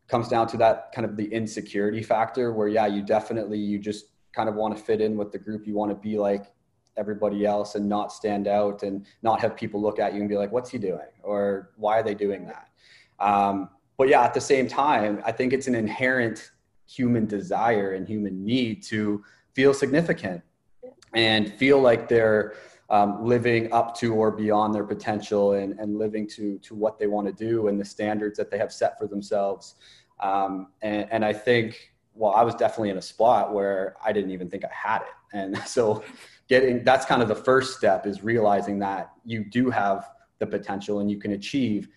comes 0.07 0.27
down 0.27 0.47
to 0.47 0.57
that 0.57 0.91
kind 0.93 1.05
of 1.05 1.17
the 1.17 1.25
insecurity 1.33 2.03
factor, 2.03 2.53
where 2.53 2.67
yeah, 2.67 2.87
you 2.87 3.01
definitely 3.01 3.57
you 3.57 3.79
just 3.79 4.07
kind 4.33 4.49
of 4.49 4.55
want 4.55 4.75
to 4.75 4.83
fit 4.83 5.01
in 5.01 5.15
with 5.15 5.31
the 5.31 5.39
group, 5.39 5.65
you 5.65 5.73
want 5.73 5.91
to 5.91 5.95
be 5.95 6.17
like 6.17 6.51
everybody 6.97 7.45
else 7.45 7.75
and 7.75 7.87
not 7.87 8.11
stand 8.11 8.47
out 8.47 8.83
and 8.83 9.05
not 9.21 9.39
have 9.41 9.55
people 9.55 9.81
look 9.81 9.99
at 9.99 10.13
you 10.13 10.19
and 10.19 10.29
be 10.29 10.37
like, 10.37 10.51
"What's 10.51 10.69
he 10.69 10.77
doing?" 10.77 11.11
or 11.23 11.71
"Why 11.77 11.99
are 11.99 12.03
they 12.03 12.15
doing 12.15 12.45
that?" 12.45 12.69
Um, 13.19 13.69
but 13.97 14.09
yeah, 14.09 14.23
at 14.23 14.33
the 14.33 14.41
same 14.41 14.67
time, 14.67 15.21
I 15.25 15.31
think 15.31 15.53
it's 15.53 15.67
an 15.67 15.75
inherent 15.75 16.51
human 16.87 17.25
desire 17.25 17.93
and 17.93 18.07
human 18.07 18.43
need 18.43 18.83
to 18.83 19.23
feel 19.53 19.73
significant 19.73 20.41
and 21.13 21.51
feel 21.53 21.79
like 21.79 22.07
they're 22.07 22.55
um, 22.89 23.25
living 23.25 23.71
up 23.71 23.95
to 23.97 24.13
or 24.13 24.31
beyond 24.31 24.75
their 24.75 24.83
potential 24.83 25.53
and, 25.53 25.79
and 25.79 25.97
living 25.97 26.27
to, 26.27 26.59
to 26.59 26.75
what 26.75 26.99
they 26.99 27.07
want 27.07 27.25
to 27.25 27.33
do 27.33 27.67
and 27.67 27.79
the 27.79 27.85
standards 27.85 28.37
that 28.37 28.51
they 28.51 28.57
have 28.57 28.71
set 28.71 28.97
for 28.99 29.07
themselves. 29.07 29.75
Um, 30.19 30.67
and, 30.81 31.07
and 31.11 31.25
I 31.25 31.33
think, 31.33 31.93
well, 32.13 32.33
I 32.33 32.43
was 32.43 32.53
definitely 32.55 32.89
in 32.89 32.97
a 32.97 33.01
spot 33.01 33.53
where 33.53 33.95
I 34.03 34.11
didn't 34.11 34.31
even 34.31 34.49
think 34.49 34.63
I 34.63 34.69
had 34.71 35.01
it. 35.01 35.07
And 35.33 35.57
so 35.65 36.03
getting, 36.47 36.83
that's 36.83 37.05
kind 37.05 37.21
of 37.21 37.27
the 37.27 37.35
first 37.35 37.77
step 37.77 38.05
is 38.05 38.23
realizing 38.23 38.79
that 38.79 39.11
you 39.25 39.43
do 39.43 39.69
have 39.69 40.11
the 40.39 40.45
potential 40.45 40.99
and 40.99 41.09
you 41.09 41.17
can 41.17 41.33
achieve 41.33 41.89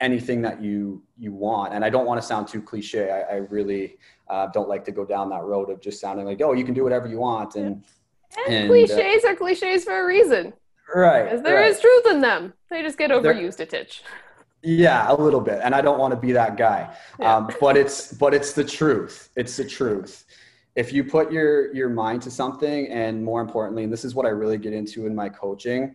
anything 0.00 0.40
that 0.42 0.62
you 0.62 1.02
you 1.18 1.32
want. 1.32 1.74
And 1.74 1.84
i 1.84 1.90
don't 1.90 2.06
want 2.06 2.20
to 2.20 2.26
sound 2.26 2.48
too 2.48 2.62
cliche. 2.62 3.10
I, 3.10 3.34
I 3.34 3.36
really 3.36 3.98
uh, 4.28 4.46
don't 4.46 4.68
like 4.68 4.84
to 4.86 4.92
go 4.92 5.04
down 5.04 5.28
that 5.30 5.42
road 5.42 5.70
of 5.70 5.80
just 5.80 6.00
sounding 6.00 6.24
like 6.24 6.40
oh 6.40 6.52
you 6.52 6.64
can 6.64 6.74
do 6.74 6.82
whatever 6.82 7.06
you 7.06 7.18
want. 7.18 7.56
And 7.56 7.84
and, 8.46 8.54
and 8.54 8.64
uh, 8.64 8.68
cliches 8.68 9.24
uh, 9.24 9.28
are 9.28 9.36
cliches 9.36 9.84
for 9.84 10.02
a 10.02 10.06
reason. 10.06 10.52
Right 10.94 11.24
because 11.24 11.42
there 11.42 11.56
right. 11.56 11.70
is 11.70 11.80
truth 11.80 12.06
in 12.06 12.20
them. 12.20 12.54
They 12.70 12.82
just 12.82 12.98
get 12.98 13.10
overused 13.10 13.56
They're, 13.58 13.66
a 13.66 13.70
titch. 13.70 14.02
Yeah 14.62 15.06
a 15.10 15.14
little 15.14 15.40
bit. 15.40 15.60
And 15.62 15.74
i 15.74 15.80
don't 15.80 15.98
want 15.98 16.12
to 16.14 16.20
be 16.20 16.32
that 16.32 16.56
guy. 16.56 16.94
Yeah. 17.18 17.36
um, 17.36 17.50
but 17.60 17.76
it's 17.76 18.12
but 18.12 18.32
it's 18.32 18.52
the 18.52 18.64
truth. 18.64 19.30
It's 19.36 19.56
the 19.56 19.64
truth 19.64 20.24
if 20.76 20.92
you 20.92 21.04
put 21.04 21.32
your 21.32 21.74
your 21.74 21.88
mind 21.88 22.22
to 22.22 22.30
something 22.30 22.88
and 22.88 23.22
more 23.22 23.40
importantly 23.40 23.84
and 23.84 23.92
this 23.92 24.04
is 24.04 24.14
what 24.14 24.26
i 24.26 24.28
really 24.28 24.58
get 24.58 24.72
into 24.72 25.06
in 25.06 25.14
my 25.14 25.28
coaching 25.28 25.94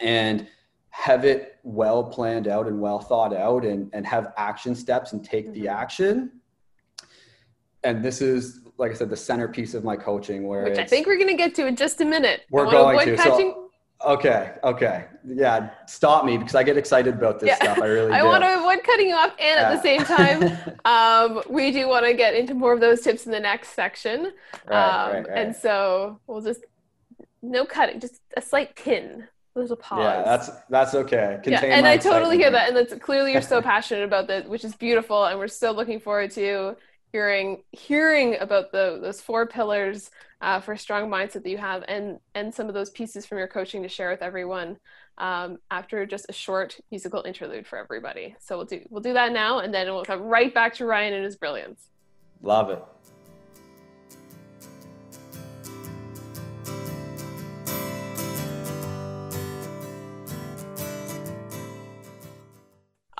and 0.00 0.46
have 0.94 1.24
it 1.24 1.58
well 1.64 2.04
planned 2.04 2.46
out 2.46 2.68
and 2.68 2.80
well 2.80 3.00
thought 3.00 3.34
out 3.34 3.64
and, 3.64 3.90
and 3.92 4.06
have 4.06 4.32
action 4.36 4.76
steps 4.76 5.12
and 5.12 5.24
take 5.24 5.46
mm-hmm. 5.46 5.62
the 5.62 5.68
action. 5.68 6.30
And 7.82 8.02
this 8.02 8.22
is, 8.22 8.60
like 8.78 8.92
I 8.92 8.94
said, 8.94 9.10
the 9.10 9.16
centerpiece 9.16 9.74
of 9.74 9.82
my 9.82 9.96
coaching 9.96 10.46
where 10.46 10.62
Which 10.62 10.78
I 10.78 10.84
think 10.84 11.08
we're 11.08 11.16
going 11.16 11.28
to 11.28 11.34
get 11.36 11.52
to 11.56 11.66
in 11.66 11.74
just 11.74 12.00
a 12.00 12.04
minute. 12.04 12.42
We're 12.48 12.70
going 12.70 13.06
to. 13.08 13.16
Catching... 13.16 13.50
So, 13.54 13.63
okay. 14.06 14.52
Okay. 14.62 15.06
Yeah. 15.26 15.70
Stop 15.86 16.24
me 16.24 16.38
because 16.38 16.54
I 16.54 16.62
get 16.62 16.76
excited 16.76 17.14
about 17.14 17.40
this 17.40 17.48
yeah. 17.48 17.56
stuff. 17.56 17.78
I 17.78 17.86
really 17.86 18.12
I 18.12 18.20
do. 18.20 18.26
want 18.26 18.42
to 18.44 18.58
avoid 18.58 18.82
cutting 18.84 19.08
you 19.08 19.14
off. 19.14 19.32
And 19.38 19.38
yeah. 19.40 19.70
at 19.70 19.76
the 19.76 19.82
same 19.82 20.04
time, 20.04 20.74
um, 20.84 21.42
we 21.48 21.70
do 21.70 21.88
want 21.88 22.06
to 22.06 22.14
get 22.14 22.34
into 22.34 22.54
more 22.54 22.72
of 22.72 22.80
those 22.80 23.00
tips 23.00 23.26
in 23.26 23.32
the 23.32 23.40
next 23.40 23.70
section. 23.70 24.32
Right, 24.66 25.04
um, 25.06 25.12
right, 25.12 25.28
right. 25.28 25.38
And 25.38 25.56
so 25.56 26.20
we'll 26.26 26.42
just, 26.42 26.60
no 27.42 27.64
cutting, 27.64 28.00
just 28.00 28.20
a 28.36 28.42
slight 28.42 28.76
pin 28.76 29.28
there's 29.54 29.70
a 29.70 29.76
pause. 29.76 30.00
Yeah, 30.00 30.22
that's 30.24 30.50
that's 30.68 30.94
okay. 30.94 31.38
Contain 31.42 31.70
yeah, 31.70 31.76
and 31.76 31.86
I 31.86 31.96
totally 31.96 32.36
hear 32.36 32.50
that, 32.50 32.68
and 32.68 32.76
that's 32.76 32.92
clearly 32.94 33.32
you're 33.32 33.40
so 33.40 33.62
passionate 33.72 34.02
about 34.02 34.26
that, 34.26 34.48
which 34.48 34.64
is 34.64 34.74
beautiful, 34.74 35.26
and 35.26 35.38
we're 35.38 35.48
so 35.48 35.70
looking 35.70 36.00
forward 36.00 36.32
to 36.32 36.76
hearing 37.12 37.62
hearing 37.70 38.36
about 38.40 38.72
the 38.72 38.98
those 39.00 39.20
four 39.20 39.46
pillars 39.46 40.10
uh, 40.44 40.60
for 40.60 40.72
a 40.72 40.78
strong 40.78 41.08
mindset 41.10 41.42
that 41.42 41.48
you 41.48 41.56
have, 41.56 41.84
and 41.88 42.18
and 42.34 42.54
some 42.54 42.68
of 42.68 42.74
those 42.74 42.90
pieces 42.90 43.24
from 43.24 43.38
your 43.38 43.48
coaching 43.48 43.82
to 43.82 43.88
share 43.88 44.10
with 44.10 44.20
everyone 44.20 44.76
um, 45.16 45.56
after 45.70 46.04
just 46.04 46.26
a 46.28 46.34
short 46.34 46.78
musical 46.90 47.22
interlude 47.22 47.66
for 47.66 47.78
everybody. 47.78 48.36
So 48.40 48.58
we'll 48.58 48.66
do 48.66 48.80
we'll 48.90 49.02
do 49.02 49.14
that 49.14 49.32
now, 49.32 49.60
and 49.60 49.72
then 49.72 49.86
we'll 49.86 50.04
come 50.04 50.20
right 50.20 50.52
back 50.52 50.74
to 50.74 50.84
Ryan 50.84 51.14
and 51.14 51.24
his 51.24 51.36
brilliance. 51.36 51.88
Love 52.42 52.68
it. 52.68 52.82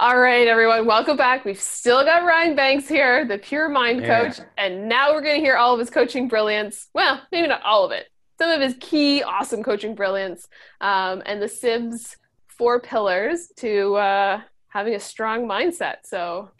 All 0.04 0.18
right, 0.18 0.46
everyone, 0.46 0.84
welcome 0.84 1.16
back. 1.16 1.46
We've 1.46 1.58
still 1.58 2.04
got 2.04 2.26
Ryan 2.26 2.54
Banks 2.54 2.86
here, 2.86 3.24
the 3.24 3.38
pure 3.38 3.70
mind 3.70 4.02
yeah. 4.02 4.24
coach, 4.24 4.46
and 4.58 4.86
now 4.86 5.14
we're 5.14 5.22
going 5.22 5.36
to 5.36 5.40
hear 5.40 5.56
all 5.56 5.72
of 5.72 5.80
his 5.80 5.88
coaching 5.88 6.28
brilliance. 6.28 6.88
Well, 6.92 7.22
maybe 7.32 7.48
not 7.48 7.62
all 7.62 7.86
of 7.86 7.90
it, 7.90 8.08
some 8.36 8.50
of 8.50 8.60
his 8.60 8.76
key 8.80 9.22
awesome 9.22 9.62
coaching 9.62 9.94
brilliance 9.94 10.46
um, 10.82 11.22
and 11.24 11.40
the 11.40 11.46
CIBS 11.46 12.16
four 12.48 12.80
pillars 12.80 13.50
to 13.56 13.94
uh, 13.94 14.40
having 14.68 14.94
a 14.94 15.00
strong 15.00 15.48
mindset. 15.48 16.00
So 16.04 16.50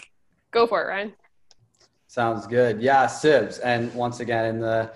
go 0.50 0.66
for 0.66 0.83
it, 0.83 0.87
Ryan. 0.87 1.12
Sounds 2.07 2.46
good. 2.46 2.80
Yeah, 2.80 3.04
CIBS. 3.04 3.61
And 3.62 3.92
once 3.92 4.20
again, 4.20 4.46
in 4.46 4.59
the 4.59 4.90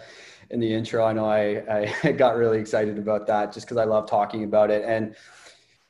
in 0.48 0.58
the 0.58 0.72
intro, 0.72 1.04
I 1.04 1.12
know 1.12 1.26
I, 1.26 1.92
I 2.02 2.12
got 2.16 2.38
really 2.38 2.58
excited 2.58 2.96
about 2.96 3.26
that 3.26 3.52
just 3.52 3.66
because 3.66 3.76
I 3.76 3.84
love 3.84 4.08
talking 4.08 4.44
about 4.44 4.70
it. 4.70 4.84
And 4.86 5.14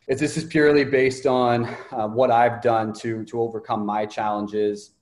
is 0.08 0.18
this 0.18 0.36
is 0.36 0.44
purely 0.44 0.84
based 0.84 1.26
on 1.26 1.66
uh, 1.92 2.08
what 2.08 2.30
I've 2.30 2.62
done 2.62 2.92
to 2.94 3.24
to 3.24 3.40
overcome 3.40 3.84
my 3.84 4.06
challenges, 4.06 4.92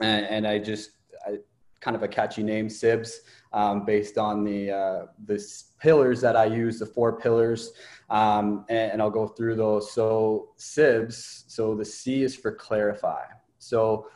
and, 0.00 0.26
and 0.26 0.46
I 0.46 0.58
just 0.58 0.92
I, 1.26 1.36
kind 1.80 1.94
of 1.94 2.02
a 2.02 2.08
catchy 2.08 2.42
name, 2.42 2.68
CIBS, 2.68 3.12
um, 3.52 3.84
based 3.84 4.18
on 4.18 4.44
the 4.44 4.70
uh, 4.70 5.06
the 5.26 5.38
pillars 5.78 6.20
that 6.22 6.34
I 6.34 6.46
use, 6.46 6.78
the 6.78 6.86
four 6.86 7.20
pillars, 7.20 7.72
um, 8.08 8.64
and, 8.68 8.92
and 8.92 9.02
I'll 9.02 9.10
go 9.10 9.28
through 9.28 9.56
those. 9.56 9.92
So 9.92 10.50
CIBS, 10.58 11.44
so 11.46 11.74
the 11.74 11.84
C 11.84 12.22
is 12.22 12.34
for 12.34 12.52
clarify. 12.52 13.24
So 13.58 14.08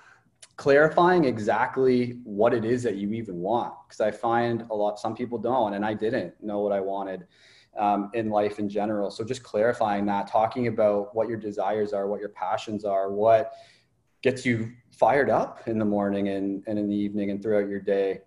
clarifying 0.57 1.25
exactly 1.25 2.21
what 2.25 2.55
it 2.55 2.65
is 2.65 2.83
that 2.83 2.97
you 2.97 3.13
even 3.13 3.41
want 3.41 3.73
because 3.89 4.01
i 4.01 4.11
find 4.11 4.63
a 4.71 4.75
lot 4.75 4.99
some 4.99 5.15
people 5.17 5.39
don't 5.39 5.73
and 5.75 5.85
i 5.85 5.95
didn't 5.95 6.33
know 6.43 6.61
what 6.61 6.73
i 6.73 6.79
wanted 6.79 7.27
um, 7.79 8.11
in 8.15 8.31
life 8.31 8.59
in 8.59 8.69
general. 8.69 9.11
So 9.11 9.25
just 9.25 9.43
clarifying 9.43 10.07
that, 10.07 10.27
talking 10.27 10.67
about 10.67 11.15
what 11.15 11.29
your 11.29 11.39
desires 11.39 11.93
are, 11.93 12.07
what 12.07 12.21
your 12.21 12.29
passions 12.31 12.85
are, 12.85 13.11
what 13.11 13.53
gets 14.23 14.45
you 14.45 14.73
fired 14.91 15.31
up 15.31 15.67
in 15.67 15.79
the 15.79 15.85
morning 15.85 16.29
and, 16.29 16.63
and 16.67 16.79
in 16.79 16.89
the 16.89 16.95
evening 16.95 17.31
and 17.31 17.43
throughout 17.43 17.69
your 17.69 17.81
day. 17.81 18.21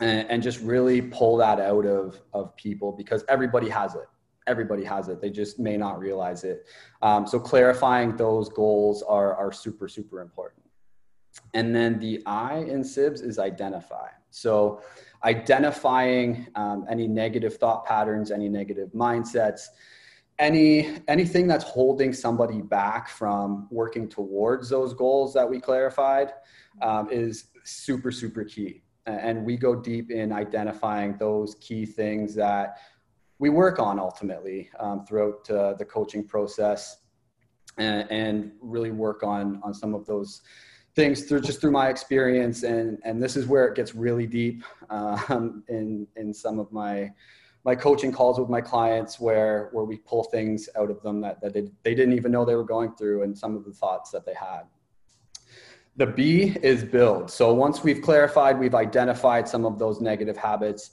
And, 0.00 0.30
and 0.30 0.42
just 0.42 0.60
really 0.60 1.02
pull 1.02 1.36
that 1.38 1.58
out 1.58 1.84
of, 1.84 2.20
of 2.32 2.54
people 2.56 2.92
because 2.92 3.24
everybody 3.28 3.68
has 3.68 3.96
it. 3.96 4.06
Everybody 4.46 4.84
has 4.84 5.08
it. 5.08 5.20
They 5.20 5.28
just 5.28 5.58
may 5.58 5.76
not 5.76 5.98
realize 5.98 6.44
it. 6.44 6.66
Um, 7.02 7.26
so 7.26 7.38
clarifying 7.40 8.16
those 8.16 8.48
goals 8.48 9.02
are, 9.02 9.34
are 9.34 9.52
super, 9.52 9.88
super 9.88 10.20
important. 10.20 10.62
And 11.54 11.74
then 11.74 11.98
the 11.98 12.22
I 12.26 12.58
in 12.58 12.82
CIBS 12.82 13.22
is 13.22 13.38
identify. 13.38 14.08
So 14.30 14.82
identifying 15.24 16.46
um, 16.54 16.86
any 16.88 17.08
negative 17.08 17.56
thought 17.56 17.84
patterns, 17.84 18.30
any 18.30 18.48
negative 18.48 18.90
mindsets, 18.92 19.62
any 20.38 20.98
anything 21.08 21.46
that's 21.46 21.64
holding 21.64 22.12
somebody 22.12 22.62
back 22.62 23.08
from 23.08 23.66
working 23.70 24.08
towards 24.08 24.68
those 24.68 24.94
goals 24.94 25.34
that 25.34 25.48
we 25.48 25.60
clarified 25.60 26.32
um, 26.82 27.08
is 27.10 27.46
super 27.64 28.12
super 28.12 28.44
key. 28.44 28.82
And 29.06 29.44
we 29.44 29.56
go 29.56 29.74
deep 29.74 30.10
in 30.10 30.32
identifying 30.32 31.16
those 31.16 31.56
key 31.60 31.86
things 31.86 32.34
that 32.34 32.76
we 33.38 33.48
work 33.48 33.78
on 33.78 33.98
ultimately 33.98 34.70
um, 34.78 35.04
throughout 35.06 35.48
uh, 35.50 35.74
the 35.74 35.84
coaching 35.84 36.24
process 36.24 36.98
and, 37.78 38.10
and, 38.10 38.52
really 38.60 38.90
work 38.90 39.22
on 39.22 39.60
on 39.62 39.72
some 39.72 39.94
of 39.94 40.04
those 40.04 40.42
things 40.98 41.22
through 41.26 41.40
just 41.40 41.60
through 41.60 41.70
my 41.70 41.88
experience 41.94 42.64
and 42.64 42.98
and 43.04 43.22
this 43.24 43.36
is 43.36 43.46
where 43.46 43.66
it 43.68 43.74
gets 43.76 43.94
really 43.94 44.26
deep 44.26 44.64
um, 44.90 45.62
in 45.68 46.06
in 46.16 46.34
some 46.34 46.58
of 46.58 46.72
my 46.72 46.94
my 47.64 47.74
coaching 47.74 48.10
calls 48.10 48.40
with 48.40 48.48
my 48.48 48.60
clients 48.60 49.20
where 49.20 49.68
where 49.72 49.84
we 49.84 49.96
pull 49.98 50.24
things 50.24 50.68
out 50.76 50.90
of 50.90 51.00
them 51.02 51.20
that, 51.20 51.40
that 51.40 51.52
they, 51.54 51.70
they 51.84 51.94
didn't 51.94 52.14
even 52.14 52.32
know 52.32 52.44
they 52.44 52.56
were 52.56 52.70
going 52.76 52.90
through 52.96 53.22
and 53.22 53.36
some 53.36 53.56
of 53.56 53.64
the 53.64 53.72
thoughts 53.72 54.10
that 54.10 54.24
they 54.26 54.34
had 54.34 54.62
The 55.98 56.06
B 56.06 56.56
is 56.62 56.84
build. 56.84 57.28
So 57.30 57.52
once 57.52 57.82
we've 57.82 58.02
clarified, 58.02 58.58
we've 58.58 58.76
identified 58.88 59.48
some 59.48 59.64
of 59.64 59.78
those 59.78 60.00
negative 60.00 60.36
habits 60.36 60.92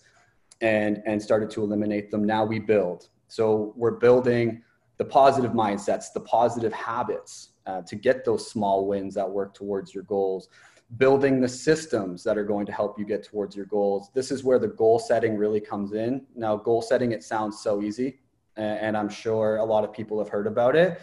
and, 0.61 1.01
and 1.05 1.21
started 1.21 1.49
to 1.51 1.63
eliminate 1.63 2.09
them, 2.09 2.23
now 2.23 2.43
we 2.43 2.57
build. 2.59 3.09
So 3.27 3.73
we're 3.75 3.99
building 4.07 4.63
the 4.97 5.05
positive 5.05 5.51
mindsets, 5.51 6.05
the 6.11 6.21
positive 6.21 6.73
habits 6.73 7.54
uh, 7.65 7.81
to 7.81 7.95
get 7.95 8.25
those 8.25 8.49
small 8.49 8.87
wins 8.87 9.13
that 9.15 9.29
work 9.29 9.53
towards 9.53 9.93
your 9.93 10.03
goals, 10.03 10.49
building 10.97 11.41
the 11.41 11.47
systems 11.47 12.23
that 12.23 12.37
are 12.37 12.43
going 12.43 12.65
to 12.65 12.71
help 12.71 12.99
you 12.99 13.05
get 13.05 13.23
towards 13.23 13.55
your 13.55 13.65
goals. 13.65 14.09
This 14.13 14.31
is 14.31 14.43
where 14.43 14.59
the 14.59 14.67
goal 14.67 14.99
setting 14.99 15.35
really 15.35 15.59
comes 15.59 15.93
in. 15.93 16.25
Now, 16.35 16.55
goal 16.55 16.81
setting, 16.81 17.11
it 17.11 17.23
sounds 17.23 17.59
so 17.59 17.81
easy, 17.81 18.19
and 18.55 18.95
I'm 18.95 19.09
sure 19.09 19.57
a 19.57 19.65
lot 19.65 19.83
of 19.83 19.91
people 19.91 20.19
have 20.19 20.29
heard 20.29 20.47
about 20.47 20.75
it. 20.75 21.01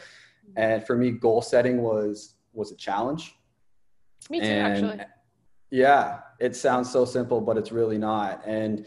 And 0.56 0.84
for 0.86 0.96
me, 0.96 1.10
goal 1.10 1.42
setting 1.42 1.82
was 1.82 2.34
was 2.52 2.70
a 2.70 2.76
challenge. 2.76 3.34
Me 4.30 4.40
too, 4.40 4.46
and 4.46 4.66
actually. 4.66 5.06
Yeah, 5.70 6.20
it 6.38 6.54
sounds 6.54 6.90
so 6.90 7.06
simple, 7.06 7.40
but 7.40 7.56
it's 7.56 7.72
really 7.72 7.96
not. 7.96 8.42
And 8.46 8.86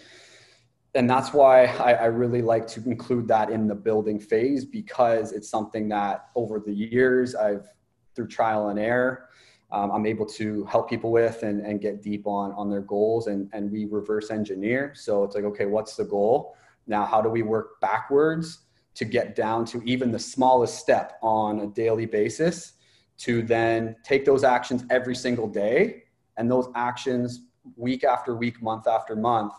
and 0.95 1.09
that's 1.09 1.33
why 1.33 1.65
I, 1.65 1.93
I, 1.93 2.05
really 2.05 2.41
like 2.41 2.67
to 2.67 2.83
include 2.85 3.27
that 3.27 3.49
in 3.49 3.67
the 3.67 3.75
building 3.75 4.19
phase 4.19 4.63
because 4.63 5.33
it's 5.33 5.49
something 5.49 5.89
that 5.89 6.29
over 6.35 6.59
the 6.59 6.73
years 6.73 7.35
I've 7.35 7.67
through 8.15 8.27
trial 8.27 8.69
and 8.69 8.79
error 8.79 9.27
um, 9.71 9.91
I'm 9.91 10.05
able 10.05 10.25
to 10.27 10.63
help 10.65 10.89
people 10.89 11.11
with 11.11 11.43
and, 11.43 11.65
and 11.65 11.81
get 11.81 12.01
deep 12.01 12.25
on 12.27 12.53
on 12.53 12.69
their 12.69 12.81
goals 12.81 13.27
and 13.27 13.49
and 13.51 13.71
we 13.71 13.85
reverse 13.85 14.31
engineer. 14.31 14.93
So 14.95 15.23
it's 15.23 15.35
like 15.35 15.43
okay, 15.43 15.65
what's 15.65 15.95
the 15.95 16.05
goal? 16.05 16.55
Now 16.87 17.05
how 17.05 17.21
do 17.21 17.29
we 17.29 17.41
work 17.41 17.81
backwards 17.81 18.59
to 18.93 19.05
get 19.05 19.35
down 19.35 19.65
to 19.65 19.81
even 19.83 20.11
the 20.11 20.19
smallest 20.19 20.79
step 20.79 21.17
on 21.21 21.59
a 21.59 21.67
daily 21.67 22.05
basis 22.05 22.73
to 23.17 23.41
then 23.41 23.95
take 24.03 24.23
those 24.23 24.43
actions 24.43 24.85
every 24.89 25.15
single 25.15 25.47
day 25.47 26.03
and 26.37 26.49
those 26.49 26.69
actions 26.75 27.47
week 27.75 28.03
after 28.03 28.35
week, 28.35 28.61
month 28.61 28.87
after 28.87 29.15
month 29.15 29.53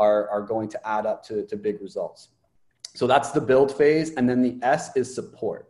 are, 0.00 0.28
are 0.30 0.42
going 0.42 0.68
to 0.74 0.88
add 0.88 1.04
up 1.06 1.22
to, 1.28 1.46
to 1.46 1.56
big 1.56 1.80
results. 1.80 2.30
So 2.94 3.06
that's 3.06 3.30
the 3.30 3.40
build 3.40 3.70
phase. 3.80 4.14
And 4.14 4.28
then 4.28 4.40
the 4.42 4.58
S 4.62 4.96
is 4.96 5.14
support. 5.14 5.62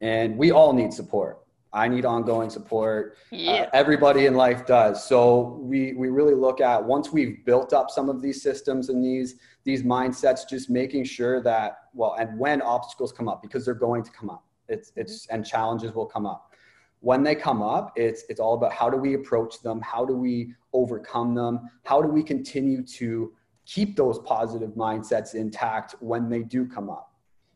And 0.00 0.38
we 0.38 0.50
all 0.50 0.72
need 0.72 0.92
support. 0.92 1.40
I 1.72 1.88
need 1.88 2.04
ongoing 2.04 2.50
support. 2.50 3.16
Uh, 3.32 3.36
yeah. 3.36 3.52
Uh, 3.52 3.70
everybody 3.72 4.26
in 4.26 4.34
life 4.34 4.64
does. 4.64 5.04
So 5.04 5.58
we, 5.60 5.92
we 5.94 6.08
really 6.08 6.36
look 6.46 6.60
at 6.60 6.82
once 6.82 7.12
we've 7.12 7.44
built 7.44 7.72
up 7.72 7.90
some 7.90 8.08
of 8.08 8.22
these 8.22 8.40
systems 8.40 8.90
and 8.90 9.04
these, 9.04 9.34
these 9.64 9.82
mindsets, 9.82 10.48
just 10.48 10.70
making 10.70 11.04
sure 11.04 11.42
that, 11.42 11.70
well, 11.92 12.14
and 12.18 12.38
when 12.38 12.62
obstacles 12.62 13.12
come 13.12 13.28
up, 13.28 13.42
because 13.42 13.64
they're 13.64 13.74
going 13.74 14.04
to 14.04 14.12
come 14.12 14.30
up, 14.30 14.44
it's, 14.68 14.92
it's, 14.94 15.26
and 15.26 15.44
challenges 15.44 15.92
will 15.92 16.06
come 16.06 16.26
up. 16.26 16.52
When 17.00 17.22
they 17.22 17.34
come 17.34 17.60
up, 17.60 17.92
it's, 17.96 18.22
it's 18.30 18.40
all 18.40 18.54
about 18.54 18.72
how 18.72 18.88
do 18.88 18.96
we 18.96 19.14
approach 19.14 19.60
them? 19.60 19.80
How 19.82 20.06
do 20.06 20.14
we 20.14 20.54
overcome 20.72 21.34
them? 21.34 21.68
How 21.82 22.00
do 22.00 22.08
we 22.08 22.22
continue 22.22 22.82
to 22.98 23.32
keep 23.66 23.96
those 23.96 24.18
positive 24.20 24.70
mindsets 24.70 25.34
intact 25.34 25.94
when 26.00 26.28
they 26.28 26.42
do 26.42 26.66
come 26.66 26.90
up 26.90 27.12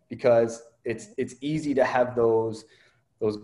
because 0.08 0.62
it's 0.84 1.08
it's 1.18 1.34
easy 1.40 1.74
to 1.74 1.84
have 1.84 2.14
those 2.14 2.64
those 3.20 3.38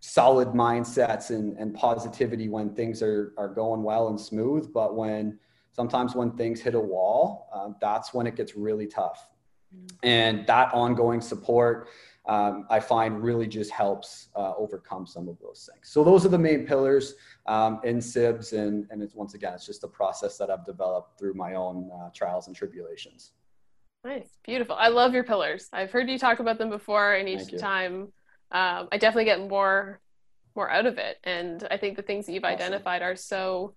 solid 0.00 0.48
mindsets 0.48 1.30
and, 1.30 1.56
and 1.56 1.74
positivity 1.74 2.48
when 2.48 2.74
things 2.74 3.02
are, 3.02 3.32
are 3.38 3.48
going 3.48 3.82
well 3.82 4.08
and 4.08 4.20
smooth 4.20 4.72
but 4.72 4.94
when 4.94 5.38
sometimes 5.72 6.14
when 6.14 6.30
things 6.32 6.60
hit 6.60 6.74
a 6.74 6.80
wall 6.80 7.48
um, 7.54 7.74
that's 7.80 8.12
when 8.12 8.26
it 8.26 8.36
gets 8.36 8.54
really 8.54 8.86
tough 8.86 9.28
mm. 9.74 9.88
and 10.02 10.46
that 10.46 10.72
ongoing 10.74 11.20
support 11.20 11.88
um, 12.26 12.66
I 12.70 12.80
find 12.80 13.22
really 13.22 13.46
just 13.46 13.70
helps 13.70 14.28
uh, 14.34 14.54
overcome 14.56 15.06
some 15.06 15.28
of 15.28 15.38
those 15.40 15.68
things. 15.70 15.88
So 15.88 16.02
those 16.02 16.24
are 16.24 16.30
the 16.30 16.38
main 16.38 16.66
pillars 16.66 17.14
um, 17.46 17.80
in 17.84 17.98
CIBS, 17.98 18.52
and 18.54 18.86
and 18.90 19.02
it's 19.02 19.14
once 19.14 19.34
again 19.34 19.52
it's 19.52 19.66
just 19.66 19.84
a 19.84 19.88
process 19.88 20.38
that 20.38 20.50
I've 20.50 20.64
developed 20.64 21.18
through 21.18 21.34
my 21.34 21.54
own 21.54 21.90
uh, 21.92 22.08
trials 22.14 22.46
and 22.46 22.56
tribulations. 22.56 23.32
Nice, 24.04 24.38
beautiful. 24.44 24.74
I 24.76 24.88
love 24.88 25.14
your 25.14 25.24
pillars. 25.24 25.68
I've 25.72 25.90
heard 25.90 26.08
you 26.08 26.18
talk 26.18 26.38
about 26.38 26.58
them 26.58 26.70
before, 26.70 27.14
and 27.14 27.28
each 27.28 27.56
time 27.58 28.12
um, 28.52 28.88
I 28.90 28.98
definitely 28.98 29.24
get 29.24 29.40
more 29.40 30.00
more 30.56 30.70
out 30.70 30.86
of 30.86 30.98
it. 30.98 31.18
And 31.24 31.66
I 31.70 31.76
think 31.76 31.96
the 31.96 32.02
things 32.02 32.26
that 32.26 32.32
you've 32.32 32.44
awesome. 32.44 32.54
identified 32.54 33.02
are 33.02 33.16
so 33.16 33.74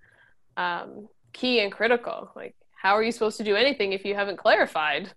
um, 0.56 1.08
key 1.34 1.60
and 1.60 1.72
critical. 1.72 2.32
Like, 2.36 2.56
how 2.76 2.94
are 2.94 3.04
you 3.04 3.12
supposed 3.12 3.38
to 3.38 3.44
do 3.44 3.56
anything 3.56 3.92
if 3.92 4.06
you 4.06 4.16
haven't 4.16 4.38
clarified 4.38 5.12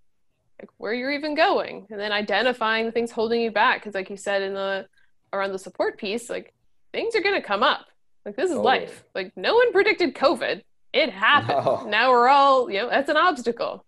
like 0.60 0.70
where 0.76 0.92
you're 0.92 1.10
even 1.10 1.34
going? 1.34 1.86
And 1.90 1.98
then 1.98 2.12
identifying 2.12 2.86
the 2.86 2.92
things 2.92 3.10
holding 3.10 3.40
you 3.40 3.50
back 3.50 3.80
because 3.80 3.94
like 3.94 4.10
you 4.10 4.16
said 4.16 4.42
in 4.42 4.54
the 4.54 4.86
around 5.32 5.52
the 5.52 5.58
support 5.58 5.96
piece 5.98 6.28
like 6.28 6.52
things 6.92 7.14
are 7.14 7.22
going 7.22 7.40
to 7.40 7.46
come 7.46 7.62
up. 7.62 7.86
Like 8.24 8.36
this 8.36 8.50
is 8.50 8.56
totally. 8.56 8.80
life. 8.80 9.04
Like 9.14 9.32
no 9.36 9.54
one 9.54 9.72
predicted 9.72 10.14
covid. 10.14 10.62
It 10.92 11.10
happened. 11.10 11.64
No. 11.64 11.86
now 11.88 12.10
we're 12.10 12.28
all 12.28 12.70
you 12.70 12.78
know 12.78 12.90
that's 12.90 13.08
an 13.08 13.16
obstacle. 13.16 13.84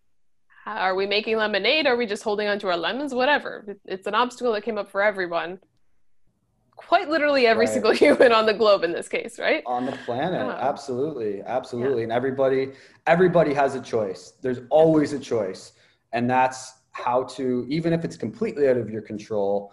Are 0.65 0.95
we 0.95 1.07
making 1.07 1.37
lemonade? 1.37 1.87
Are 1.87 1.97
we 1.97 2.07
just 2.07 2.23
holding 2.23 2.47
on 2.47 2.59
to 2.61 2.69
our 2.69 2.77
lemons? 2.77 3.13
Whatever. 3.13 3.77
It's 3.85 4.07
an 4.07 4.15
obstacle 4.15 4.53
that 4.53 4.63
came 4.63 4.79
up 4.79 4.91
for 4.91 5.03
everyone. 5.03 5.59
Quite 6.77 7.09
literally 7.09 7.49
every 7.49 7.67
right. 7.67 7.73
single 7.73 7.91
human 8.05 8.33
on 8.33 8.47
the 8.47 8.55
globe 8.55 8.85
in 8.85 8.93
this 8.93 9.09
case 9.09 9.39
right? 9.39 9.63
On 9.67 9.85
the 9.85 9.93
planet. 10.07 10.41
Absolutely. 10.41 11.43
Absolutely. 11.43 11.99
Yeah. 11.99 12.05
and 12.05 12.13
everybody 12.13 12.71
everybody 13.07 13.53
has 13.53 13.75
a 13.75 13.81
choice. 13.81 14.35
There's 14.41 14.61
always 14.71 15.13
a 15.13 15.19
choice 15.19 15.73
and 16.13 16.29
that's 16.29 16.83
how 16.93 17.25
to 17.25 17.67
even 17.69 17.93
if 17.93 18.05
it's 18.05 18.17
completely 18.17 18.69
out 18.69 18.77
of 18.77 18.91
your 18.91 19.03
control 19.03 19.73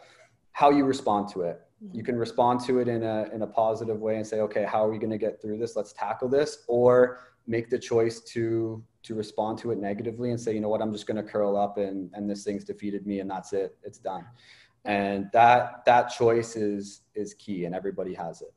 how 0.52 0.70
you 0.70 0.84
respond 0.86 1.30
to 1.30 1.42
it. 1.42 1.62
Mm-hmm. 1.84 1.96
you 1.96 2.04
can 2.04 2.18
respond 2.18 2.60
to 2.66 2.80
it 2.80 2.90
in 2.90 3.04
a 3.04 3.30
in 3.34 3.42
a 3.44 3.48
positive 3.48 4.00
way 4.02 4.18
and 4.18 4.28
say 4.28 4.42
okay 4.42 4.66
how 4.66 4.86
are 4.86 4.92
we 4.92 4.98
going 4.98 5.12
to 5.12 5.18
get 5.18 5.42
through 5.42 5.58
this? 5.58 5.76
Let's 5.76 5.94
tackle 5.94 6.28
this. 6.28 6.64
Or 6.68 7.20
make 7.48 7.70
the 7.70 7.80
choice 7.80 8.20
to 8.34 8.84
to 9.04 9.16
respond 9.16 9.58
to 9.60 9.72
it 9.72 9.80
negatively 9.80 10.32
and 10.32 10.40
say 10.40 10.54
you 10.54 10.62
know 10.62 10.70
what? 10.70 10.82
I'm 10.82 10.92
just 10.92 11.08
going 11.08 11.24
to 11.24 11.24
curl 11.24 11.56
up 11.56 11.78
and 11.78 12.10
and 12.14 12.30
this 12.30 12.44
thing's 12.44 12.64
defeated 12.64 13.08
me 13.08 13.20
and 13.22 13.30
that's 13.30 13.54
it. 13.54 13.78
It's 13.84 14.00
done. 14.00 14.26
And 14.86 15.30
that 15.34 15.86
that 15.86 16.10
choice 16.10 16.56
is 16.56 17.02
is 17.16 17.34
key 17.34 17.66
and 17.66 17.74
everybody 17.74 18.14
has 18.14 18.42
it 18.42 18.54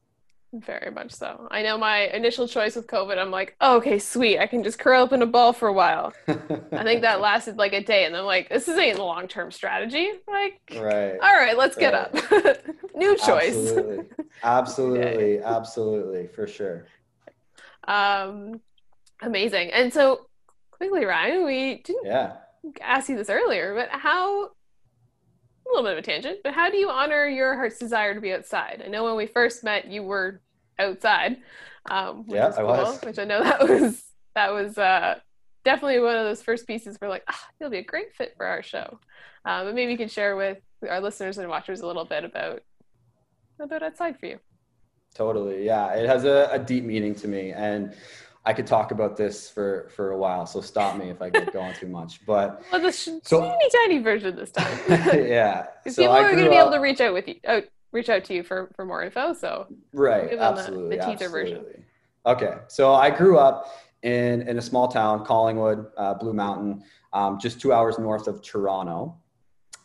very 0.53 0.91
much 0.91 1.13
so. 1.13 1.49
I 1.51 1.63
know 1.63 1.79
my 1.79 2.09
initial 2.09 2.47
choice 2.47 2.77
with 2.77 2.87
COVID, 2.87 3.19
I'm 3.19 3.31
like, 3.31 3.57
oh, 3.61 3.77
okay, 3.79 3.99
sweet. 3.99 4.39
I 4.39 4.47
can 4.47 4.63
just 4.63 4.79
curl 4.79 5.05
up 5.05 5.13
in 5.13 5.23
a 5.23 5.27
ball 5.27 5.53
for 5.53 5.69
a 5.69 5.73
while. 5.73 6.13
I 6.29 6.83
think 6.85 7.01
that 7.03 7.21
lasted 7.23 7.57
like 7.57 7.73
a 7.73 7.83
day. 7.83 8.05
And 8.05 8.15
I'm 8.17 8.27
like, 8.27 8.49
this 8.51 8.69
isn't 8.69 8.99
a 8.99 9.03
long 9.03 9.29
term 9.29 9.51
strategy. 9.51 10.11
Like, 10.29 10.61
right. 10.77 11.15
All 11.15 11.35
right, 11.35 11.57
let's 11.57 11.77
get 11.77 11.95
right. 11.95 12.33
up. 12.47 12.59
New 12.95 13.17
choice. 13.17 13.57
Absolutely. 13.57 14.07
Absolutely. 14.43 15.35
yeah. 15.37 15.57
Absolutely. 15.57 16.27
For 16.29 16.47
sure. 16.47 16.87
Um, 17.89 18.61
amazing. 19.23 19.71
And 19.73 19.93
so, 19.93 20.27
quickly, 20.71 21.05
Ryan, 21.05 21.47
we 21.47 21.77
didn't 21.83 22.07
yeah. 22.07 22.35
ask 22.83 23.09
you 23.09 23.17
this 23.17 23.31
earlier, 23.31 23.75
but 23.75 23.89
how 23.89 24.51
a 25.67 25.69
little 25.71 25.85
bit 25.85 25.93
of 25.93 25.99
a 25.99 26.03
tangent, 26.03 26.39
but 26.45 26.55
how 26.55 26.71
do 26.71 26.77
you 26.77 26.91
honor 26.91 27.27
your 27.27 27.55
heart's 27.55 27.79
desire 27.79 28.15
to 28.15 28.21
be 28.21 28.33
outside? 28.33 28.83
I 28.85 28.89
know 28.89 29.05
when 29.05 29.17
we 29.17 29.27
first 29.27 29.65
met, 29.65 29.89
you 29.89 30.03
were 30.03 30.41
outside. 30.79 31.39
Um, 31.91 32.25
yeah, 32.29 32.51
cool, 32.51 32.69
I 32.69 32.83
was. 32.83 33.01
Which 33.03 33.19
I 33.19 33.25
know 33.25 33.43
that 33.43 33.69
was 33.69 34.03
that 34.35 34.53
was 34.53 34.79
uh, 34.79 35.19
definitely 35.65 36.01
one 36.01 36.17
of 36.17 36.25
those 36.25 36.43
first 36.43 36.67
pieces. 36.67 36.99
We're 37.01 37.09
like, 37.09 37.25
ah, 37.29 37.49
you'll 37.61 37.71
be 37.71 37.79
a 37.79 37.85
great 37.85 38.15
fit 38.15 38.35
for 38.37 38.47
our 38.47 38.63
show. 38.63 38.99
Um, 39.45 39.67
but 39.67 39.75
maybe 39.75 39.93
you 39.93 39.99
can 39.99 40.09
share 40.09 40.37
with 40.37 40.59
our 40.89 41.01
listeners 41.01 41.39
and 41.39 41.49
watchers 41.49 41.81
a 41.81 41.87
little 41.87 42.05
bit 42.05 42.25
about 42.25 42.63
about 43.61 43.83
outside 43.83 44.19
for 44.19 44.27
you. 44.27 44.39
Totally, 45.15 45.65
yeah. 45.65 45.93
It 45.95 46.09
has 46.09 46.25
a, 46.25 46.49
a 46.53 46.59
deep 46.59 46.85
meaning 46.85 47.15
to 47.17 47.29
me, 47.29 47.53
and 47.53 47.95
I 48.45 48.53
could 48.53 48.67
talk 48.67 48.91
about 48.91 49.17
this 49.17 49.49
for 49.49 49.89
for 49.95 50.11
a 50.11 50.19
while, 50.19 50.47
so 50.47 50.61
stop 50.61 50.97
me 50.97 51.11
if 51.11 51.23
I 51.23 51.31
get 51.31 51.53
going 51.53 51.75
too 51.75 51.87
much. 51.87 52.25
But 52.27 52.63
well, 52.73 52.81
the 52.81 52.91
sh- 52.91 53.09
so, 53.23 53.41
teeny 53.41 53.69
tiny 53.73 53.99
version 54.01 54.35
this 54.35 54.51
time. 54.51 54.79
yeah, 54.89 55.67
because 55.85 55.95
so 55.95 56.03
people 56.03 56.17
are 56.17 56.33
going 56.33 56.45
to 56.45 56.51
be 56.51 56.57
able 56.57 56.73
to 56.73 56.81
reach 56.81 57.01
out 57.01 57.15
with 57.15 57.29
you, 57.29 57.37
oh, 57.47 57.63
reach 57.93 58.09
out 58.09 58.25
to 58.25 58.35
you 58.35 58.43
for 58.43 58.71
for 58.75 58.85
more 58.85 59.05
info. 59.05 59.33
So 59.33 59.69
right, 59.93 60.33
absolutely, 60.33 60.97
the, 60.97 61.05
the 61.05 61.11
teaser 61.13 61.25
absolutely. 61.27 61.53
version. 61.53 61.85
Okay, 62.27 62.55
so 62.67 62.95
I 62.95 63.11
grew 63.11 63.39
up 63.39 63.69
in 64.03 64.43
in 64.49 64.59
a 64.59 64.63
small 64.63 64.89
town, 64.89 65.25
Collingwood, 65.25 65.87
uh, 65.97 66.15
Blue 66.15 66.33
Mountain, 66.33 66.83
um, 67.13 67.39
just 67.39 67.61
two 67.61 67.73
hours 67.73 67.97
north 67.99 68.27
of 68.27 68.43
Toronto. 68.43 69.17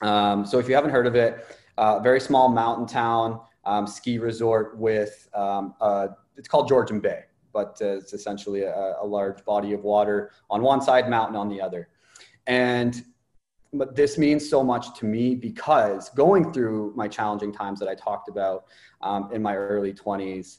Um, 0.02 0.48
so 0.48 0.58
if 0.58 0.68
you 0.68 0.74
haven't 0.74 0.92
heard 0.92 1.06
of 1.06 1.16
it, 1.16 1.46
uh, 1.78 2.00
very 2.00 2.20
small 2.20 2.50
mountain 2.50 2.88
town, 2.88 3.40
um, 3.66 3.86
ski 3.86 4.18
resort 4.18 4.78
with 4.78 5.30
um, 5.36 5.76
uh, 5.80 6.08
it's 6.38 6.48
called 6.48 6.68
Georgian 6.68 7.00
Bay 7.00 7.26
but 7.58 7.76
uh, 7.82 7.98
it's 7.98 8.14
essentially 8.14 8.62
a, 8.62 8.94
a, 9.02 9.08
large 9.18 9.44
body 9.44 9.74
of 9.74 9.84
water 9.84 10.30
on 10.48 10.62
one 10.62 10.80
side, 10.80 11.10
mountain 11.10 11.36
on 11.36 11.50
the 11.50 11.60
other. 11.60 11.90
And 12.46 13.04
but 13.74 13.96
this 13.96 14.20
means 14.20 14.48
so 14.48 14.64
much 14.64 14.96
to 15.00 15.06
me 15.06 15.34
because 15.34 16.10
going 16.10 16.54
through 16.54 16.94
my 16.96 17.08
challenging 17.08 17.52
times 17.52 17.80
that 17.80 17.90
I 17.90 17.96
talked 17.96 18.30
about 18.30 18.66
um, 19.02 19.30
in 19.34 19.42
my 19.42 19.56
early 19.56 19.92
20s, 19.92 20.58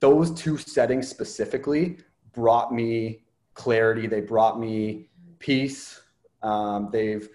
those 0.00 0.30
two 0.30 0.58
settings 0.58 1.08
specifically 1.08 2.00
brought 2.32 2.70
me 2.70 3.22
clarity. 3.54 4.06
They 4.06 4.20
brought 4.20 4.60
me 4.60 5.08
peace. 5.38 6.02
Um, 6.42 6.90
they've 6.92 7.30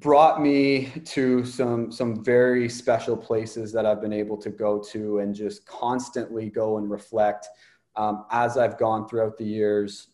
brought 0.00 0.42
me 0.42 0.92
to 1.04 1.46
some 1.46 1.90
some 1.90 2.22
very 2.22 2.68
special 2.68 3.16
places 3.16 3.72
that 3.72 3.86
I've 3.86 4.02
been 4.02 4.12
able 4.12 4.36
to 4.38 4.50
go 4.50 4.78
to 4.92 5.20
and 5.20 5.34
just 5.34 5.64
constantly 5.64 6.50
go 6.50 6.76
and 6.76 6.90
reflect 6.90 7.48
um, 7.96 8.24
as 8.30 8.56
I've 8.56 8.78
gone 8.78 9.08
throughout 9.08 9.38
the 9.38 9.44
years. 9.44 10.08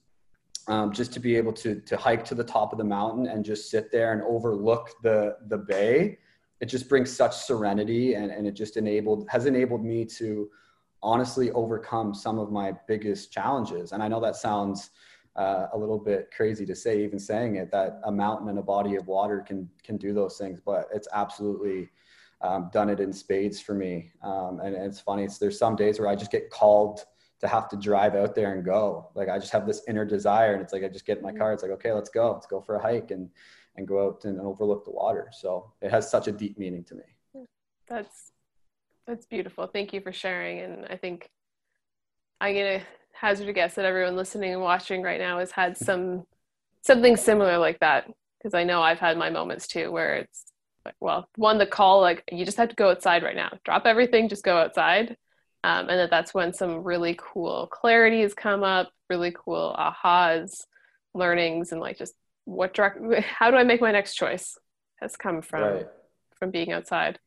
Um, 0.67 0.93
just 0.93 1.15
to 1.15 1.21
be 1.21 1.35
able 1.35 1.55
to 1.55 1.81
to 1.81 1.97
hike 1.97 2.27
to 2.27 2.35
the 2.35 2.45
top 2.45 2.73
of 2.73 2.79
the 2.79 2.85
mountain 2.85 3.27
and 3.27 3.43
just 3.43 3.71
sit 3.71 3.91
there 3.91 4.13
and 4.13 4.21
overlook 4.23 4.91
the 5.03 5.39
the 5.47 5.57
bay, 5.57 6.19
it 6.61 6.67
just 6.67 6.91
brings 6.91 7.11
such 7.11 7.35
serenity 7.35 8.15
and, 8.15 8.31
and 8.31 8.47
it 8.47 8.53
just 8.53 8.77
enabled 8.77 9.27
has 9.31 9.47
enabled 9.47 9.83
me 9.83 10.05
to 10.05 10.51
honestly 11.03 11.51
overcome 11.53 12.13
some 12.13 12.39
of 12.39 12.51
my 12.51 12.75
biggest 12.87 13.33
challenges. 13.33 13.93
And 13.93 14.03
I 14.03 14.09
know 14.09 14.21
that 14.21 14.37
sounds 14.37 14.91
uh, 15.37 15.69
a 15.73 15.79
little 15.79 15.99
bit 15.99 16.31
crazy 16.37 16.67
to 16.67 16.75
say, 16.75 17.03
even 17.03 17.19
saying 17.19 17.57
it, 17.57 17.71
that 17.71 18.01
a 18.05 18.13
mountain 18.13 18.49
and 18.49 18.59
a 18.59 18.63
body 18.63 18.97
of 18.97 19.07
water 19.07 19.41
can 19.41 19.69
can 19.83 19.97
do 19.97 20.13
those 20.13 20.37
things. 20.37 20.61
But 20.61 20.89
it's 20.93 21.09
absolutely 21.13 21.89
um, 22.41 22.71
done 22.73 22.91
it 22.91 23.01
in 23.01 23.13
spades 23.13 23.61
for 23.61 23.75
me. 23.75 24.11
Um, 24.23 24.61
and, 24.63 24.75
and, 24.75 24.85
it's 24.85 25.01
funny. 25.01 25.25
It's, 25.25 25.39
there's 25.39 25.59
some 25.59 25.77
days 25.77 25.99
where 25.99 26.09
I 26.09 26.15
just 26.15 26.31
get 26.31 26.51
called 26.51 27.05
to 27.41 27.49
have 27.49 27.69
to 27.69 27.77
drive 27.77 28.15
out 28.15 28.35
there 28.35 28.55
and 28.55 28.65
go. 28.65 29.09
Like 29.15 29.29
I 29.29 29.39
just 29.39 29.53
have 29.53 29.67
this 29.67 29.83
inner 29.89 30.05
desire, 30.05 30.53
and 30.53 30.63
it's 30.63 30.73
like 30.73 30.85
I 30.85 30.89
just 30.89 31.07
get 31.07 31.19
in 31.19 31.23
my 31.23 31.31
mm-hmm. 31.31 31.39
car. 31.39 31.53
It's 31.53 31.63
like 31.63 31.73
okay, 31.73 31.93
let's 31.93 32.11
go. 32.11 32.33
Let's 32.33 32.47
go 32.47 32.61
for 32.61 32.77
a 32.77 32.83
hike 32.83 33.11
and 33.11 33.31
and 33.77 33.87
go 33.87 34.07
out 34.07 34.25
and 34.25 34.41
overlook 34.41 34.85
the 34.85 34.91
water. 34.91 35.31
So 35.33 35.73
it 35.81 35.91
has 35.91 36.11
such 36.11 36.29
a 36.29 36.33
deep 36.33 36.59
meaning 36.59 36.85
to 36.85 36.97
me. 36.97 37.05
That's 37.89 38.33
that's 39.07 39.25
beautiful. 39.25 39.67
Thank 39.67 39.93
you 39.93 40.01
for 40.01 40.13
sharing. 40.13 40.61
And 40.61 40.87
I 40.91 40.97
think 40.97 41.31
I'm 42.41 42.55
gonna 42.55 42.83
hazard 43.13 43.49
a 43.49 43.53
guess 43.53 43.75
that 43.75 43.85
everyone 43.85 44.17
listening 44.17 44.53
and 44.53 44.63
watching 44.63 45.03
right 45.03 45.21
now 45.21 45.39
has 45.39 45.51
had 45.51 45.77
some 45.77 46.27
something 46.83 47.17
similar 47.17 47.59
like 47.59 47.81
that 47.81 48.11
because 48.39 48.55
I 48.55 48.65
know 48.65 48.83
I've 48.83 49.01
had 49.01 49.17
my 49.17 49.31
moments 49.31 49.67
too 49.67 49.91
where 49.91 50.17
it's 50.17 50.45
like, 50.85 50.95
well, 51.01 51.29
one 51.37 51.59
the 51.59 51.67
call 51.67 52.01
like 52.01 52.23
you 52.31 52.45
just 52.45 52.59
have 52.59 52.69
to 52.69 52.77
go 52.77 52.91
outside 52.91 53.23
right 53.23 53.37
now, 53.37 53.59
drop 53.65 53.87
everything, 53.87 54.29
just 54.29 54.45
go 54.45 54.57
outside, 54.57 55.17
um, 55.65 55.89
and 55.89 56.01
that 56.01 56.11
that's 56.11 56.35
when 56.35 56.53
some 56.53 56.85
really 56.85 57.19
cool 57.19 57.69
clarities 57.73 58.35
come 58.35 58.63
up, 58.63 58.91
really 59.11 59.33
cool 59.35 59.75
ahas, 59.79 60.65
learnings, 61.15 61.73
and 61.73 61.81
like 61.81 61.99
just 61.99 62.15
what 62.45 62.75
direct, 62.75 62.99
how 63.23 63.51
do 63.51 63.57
I 63.57 63.65
make 63.65 63.81
my 63.81 63.93
next 63.93 64.15
choice 64.15 64.57
has 64.97 65.17
come 65.17 65.43
from 65.43 65.63
right. 65.63 65.87
from 66.39 66.51
being 66.51 66.73
outside. 66.73 67.19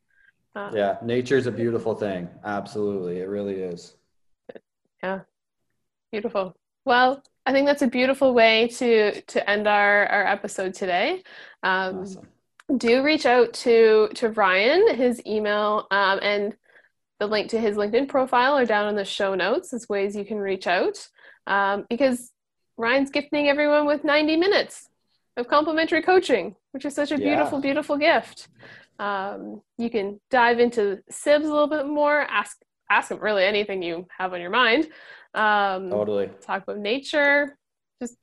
Uh, 0.55 0.71
yeah, 0.73 0.97
nature 1.01 1.37
is 1.37 1.47
a 1.47 1.51
beautiful 1.51 1.95
thing. 1.95 2.27
Absolutely, 2.43 3.19
it 3.19 3.29
really 3.29 3.55
is. 3.55 3.95
Yeah, 5.01 5.21
Beautiful. 6.11 6.57
Well, 6.83 7.23
I 7.45 7.53
think 7.53 7.67
that's 7.67 7.81
a 7.83 7.87
beautiful 7.87 8.33
way 8.33 8.67
to 8.67 9.21
to 9.21 9.49
end 9.49 9.65
our 9.67 10.05
our 10.07 10.27
episode 10.27 10.73
today. 10.73 11.23
Um, 11.63 11.99
awesome. 11.99 12.27
Do 12.75 13.01
reach 13.03 13.25
out 13.25 13.53
to 13.53 14.09
to 14.15 14.29
Ryan. 14.29 14.95
His 14.95 15.21
email 15.25 15.87
um, 15.89 16.19
and 16.21 16.57
the 17.21 17.27
link 17.27 17.51
to 17.51 17.59
his 17.59 17.77
LinkedIn 17.77 18.07
profile 18.07 18.57
are 18.57 18.65
down 18.65 18.89
in 18.89 18.95
the 18.95 19.05
show 19.05 19.35
notes 19.35 19.73
as 19.73 19.87
ways 19.87 20.15
you 20.15 20.25
can 20.25 20.39
reach 20.39 20.65
out 20.65 21.07
um, 21.45 21.85
because 21.87 22.31
Ryan's 22.77 23.11
gifting 23.11 23.47
everyone 23.47 23.85
with 23.85 24.03
90 24.03 24.37
minutes 24.37 24.89
of 25.37 25.47
complimentary 25.47 26.01
coaching, 26.01 26.55
which 26.71 26.83
is 26.83 26.95
such 26.95 27.11
a 27.11 27.19
beautiful, 27.19 27.59
yeah. 27.59 27.61
beautiful 27.61 27.97
gift. 27.97 28.47
Um, 28.97 29.61
you 29.77 29.91
can 29.91 30.19
dive 30.31 30.59
into 30.59 31.03
CIBS 31.11 31.43
a 31.43 31.47
little 31.47 31.67
bit 31.67 31.85
more, 31.85 32.21
ask 32.21 32.57
ask 32.89 33.11
him 33.11 33.19
really 33.19 33.45
anything 33.45 33.83
you 33.83 34.07
have 34.17 34.33
on 34.33 34.41
your 34.41 34.49
mind. 34.49 34.87
Um, 35.35 35.91
totally. 35.91 36.31
Talk 36.41 36.63
about 36.63 36.79
nature. 36.79 37.55
Just 38.01 38.17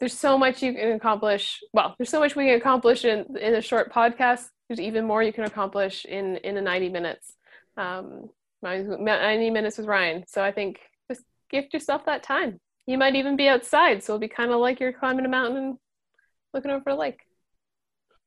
there's 0.00 0.18
so 0.18 0.36
much 0.36 0.60
you 0.60 0.74
can 0.74 0.90
accomplish. 0.90 1.60
Well, 1.72 1.94
there's 1.98 2.10
so 2.10 2.18
much 2.18 2.34
we 2.34 2.46
can 2.46 2.56
accomplish 2.56 3.04
in 3.04 3.36
in 3.36 3.54
a 3.54 3.62
short 3.62 3.92
podcast. 3.92 4.48
There's 4.68 4.80
even 4.80 5.04
more 5.04 5.22
you 5.22 5.32
can 5.32 5.44
accomplish 5.44 6.04
in 6.04 6.38
in 6.38 6.56
a 6.56 6.60
90 6.60 6.88
minutes. 6.88 7.36
Um, 7.76 8.30
90 8.62 9.50
minutes 9.50 9.78
with 9.78 9.86
Ryan. 9.86 10.24
So 10.26 10.42
I 10.42 10.50
think 10.50 10.80
just 11.10 11.22
gift 11.50 11.74
yourself 11.74 12.06
that 12.06 12.22
time. 12.22 12.60
You 12.86 12.98
might 12.98 13.14
even 13.14 13.36
be 13.36 13.48
outside, 13.48 14.02
so 14.02 14.14
it'll 14.14 14.20
be 14.20 14.28
kind 14.28 14.50
of 14.50 14.60
like 14.60 14.80
you're 14.80 14.92
climbing 14.92 15.24
a 15.24 15.28
mountain 15.28 15.56
and 15.56 15.78
looking 16.52 16.70
over 16.70 16.90
a 16.90 16.94
lake. 16.94 17.20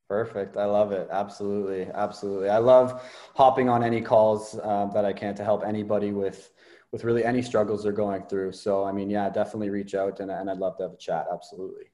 Perfect. 0.09 0.55
I 0.55 0.65
love 0.65 0.93
it. 0.93 1.09
Absolutely. 1.11 1.87
Absolutely. 1.93 2.49
I 2.49 2.59
love 2.59 3.03
hopping 3.35 3.67
on 3.67 3.83
any 3.83 4.01
calls 4.01 4.57
uh, 4.63 4.85
that 4.93 5.03
I 5.05 5.11
can 5.11 5.35
to 5.35 5.43
help 5.43 5.63
anybody 5.65 6.11
with 6.11 6.51
with 6.93 7.03
really 7.03 7.25
any 7.25 7.41
struggles 7.41 7.83
they're 7.83 7.91
going 7.91 8.23
through. 8.23 8.53
So, 8.53 8.85
I 8.85 8.93
mean, 8.93 9.09
yeah, 9.09 9.29
definitely 9.29 9.69
reach 9.69 9.93
out 9.93 10.21
and, 10.21 10.31
and 10.31 10.49
I'd 10.49 10.57
love 10.57 10.77
to 10.77 10.83
have 10.83 10.93
a 10.93 10.97
chat. 10.97 11.27
Absolutely. 11.31 11.91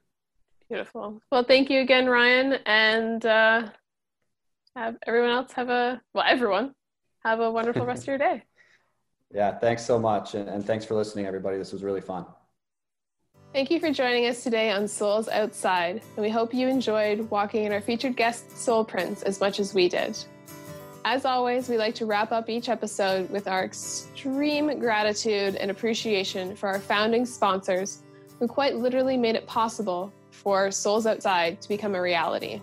Beautiful. 0.69 1.19
Well, 1.31 1.43
thank 1.43 1.71
you 1.71 1.81
again, 1.81 2.05
Ryan. 2.05 2.53
And 2.67 3.25
uh, 3.25 3.69
have 4.75 4.97
everyone 5.07 5.31
else 5.31 5.51
have 5.53 5.69
a, 5.69 5.99
well, 6.13 6.25
everyone 6.27 6.75
have 7.23 7.39
a 7.39 7.49
wonderful 7.49 7.85
rest 7.85 8.03
of 8.03 8.07
your 8.07 8.17
day. 8.17 8.43
Yeah, 9.35 9.57
thanks 9.57 9.83
so 9.83 9.97
much. 9.97 10.35
And, 10.35 10.63
thanks 10.63 10.85
for 10.85 10.93
listening, 10.93 11.25
everybody. 11.25 11.57
This 11.57 11.73
was 11.73 11.81
really 11.81 12.01
fun. 12.01 12.27
Thank 13.51 13.71
you 13.71 13.79
for 13.79 13.91
joining 13.91 14.27
us 14.27 14.43
today 14.43 14.69
on 14.69 14.87
Souls 14.87 15.27
Outside, 15.27 16.03
and 16.15 16.23
we 16.23 16.29
hope 16.29 16.53
you 16.53 16.67
enjoyed 16.67 17.27
walking 17.31 17.63
in 17.63 17.71
our 17.71 17.81
featured 17.81 18.15
guest 18.15 18.55
soul 18.55 18.85
prints 18.85 19.23
as 19.23 19.39
much 19.39 19.59
as 19.59 19.73
we 19.73 19.89
did. 19.89 20.15
As 21.03 21.25
always, 21.25 21.67
we 21.67 21.79
like 21.79 21.95
to 21.95 22.05
wrap 22.05 22.31
up 22.31 22.47
each 22.47 22.69
episode 22.69 23.27
with 23.31 23.47
our 23.47 23.65
extreme 23.65 24.79
gratitude 24.79 25.55
and 25.55 25.71
appreciation 25.71 26.55
for 26.55 26.69
our 26.69 26.79
founding 26.79 27.25
sponsors 27.25 28.03
who 28.37 28.47
quite 28.47 28.75
literally 28.75 29.17
made 29.17 29.35
it 29.35 29.47
possible 29.47 30.13
for 30.29 30.69
Souls 30.69 31.07
Outside 31.07 31.59
to 31.61 31.69
become 31.69 31.95
a 31.95 32.01
reality. 32.01 32.61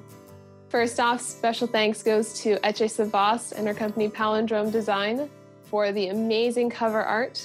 First 0.71 1.01
off, 1.01 1.21
special 1.21 1.67
thanks 1.67 2.01
goes 2.01 2.33
to 2.43 2.57
Etche 2.59 2.87
Savas 2.87 3.51
and 3.51 3.67
her 3.67 3.75
company 3.75 4.09
Palindrome 4.09 4.71
Design 4.71 5.29
for 5.65 5.91
the 5.91 6.11
amazing 6.11 6.71
cover 6.71 7.03
art 7.03 7.45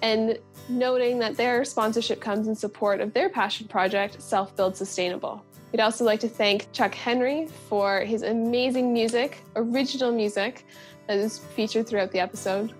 and 0.00 0.38
noting 0.70 1.18
that 1.18 1.36
their 1.36 1.66
sponsorship 1.66 2.18
comes 2.18 2.48
in 2.48 2.54
support 2.54 3.02
of 3.02 3.12
their 3.12 3.28
passion 3.28 3.68
project, 3.68 4.22
Self 4.22 4.56
Build 4.56 4.74
Sustainable. 4.74 5.44
We'd 5.70 5.80
also 5.80 6.06
like 6.06 6.20
to 6.20 6.30
thank 6.30 6.72
Chuck 6.72 6.94
Henry 6.94 7.46
for 7.68 8.00
his 8.00 8.22
amazing 8.22 8.90
music, 8.90 9.44
original 9.54 10.10
music, 10.10 10.64
that 11.08 11.18
is 11.18 11.40
featured 11.40 11.86
throughout 11.86 12.10
the 12.10 12.20
episode. 12.20 12.72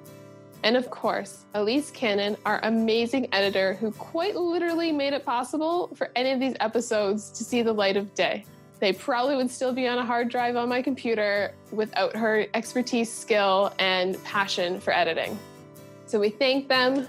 And 0.63 0.75
of 0.75 0.89
course, 0.89 1.45
Elise 1.53 1.91
Cannon, 1.91 2.39
our 2.47 2.61
amazing 2.63 3.29
editor, 3.33 3.75
who 3.75 3.91
quite 3.93 4.37
literally 4.37 4.91
made 4.91 5.13
it 5.13 5.27
possible 5.27 5.91
for 5.95 6.11
any 6.17 6.31
of 6.31 6.41
these 6.41 6.55
episodes 6.61 7.29
to 7.33 7.45
see 7.45 7.61
the 7.61 7.75
light 7.75 7.99
of 7.99 8.15
day. 8.15 8.47
They 8.83 8.93
probably 8.93 9.37
would 9.37 9.49
still 9.49 9.73
be 9.73 9.87
on 9.87 9.99
a 9.99 10.05
hard 10.05 10.29
drive 10.29 10.57
on 10.57 10.69
my 10.69 10.83
computer 10.83 11.55
without 11.71 12.17
her 12.17 12.47
expertise, 12.53 13.13
skill, 13.13 13.73
and 13.79 14.21
passion 14.25 14.81
for 14.81 14.93
editing. 14.93 15.39
So 16.07 16.19
we 16.19 16.31
thank 16.31 16.67
them 16.67 17.07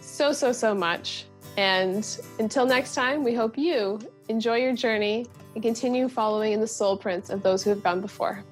so, 0.00 0.32
so, 0.32 0.52
so 0.52 0.74
much. 0.74 1.26
And 1.58 2.18
until 2.38 2.64
next 2.64 2.94
time, 2.94 3.24
we 3.24 3.34
hope 3.34 3.58
you 3.58 4.00
enjoy 4.30 4.56
your 4.56 4.72
journey 4.72 5.26
and 5.54 5.62
continue 5.62 6.08
following 6.08 6.54
in 6.54 6.60
the 6.60 6.66
soul 6.66 6.96
prints 6.96 7.28
of 7.28 7.42
those 7.42 7.62
who 7.62 7.68
have 7.68 7.82
gone 7.82 8.00
before. 8.00 8.42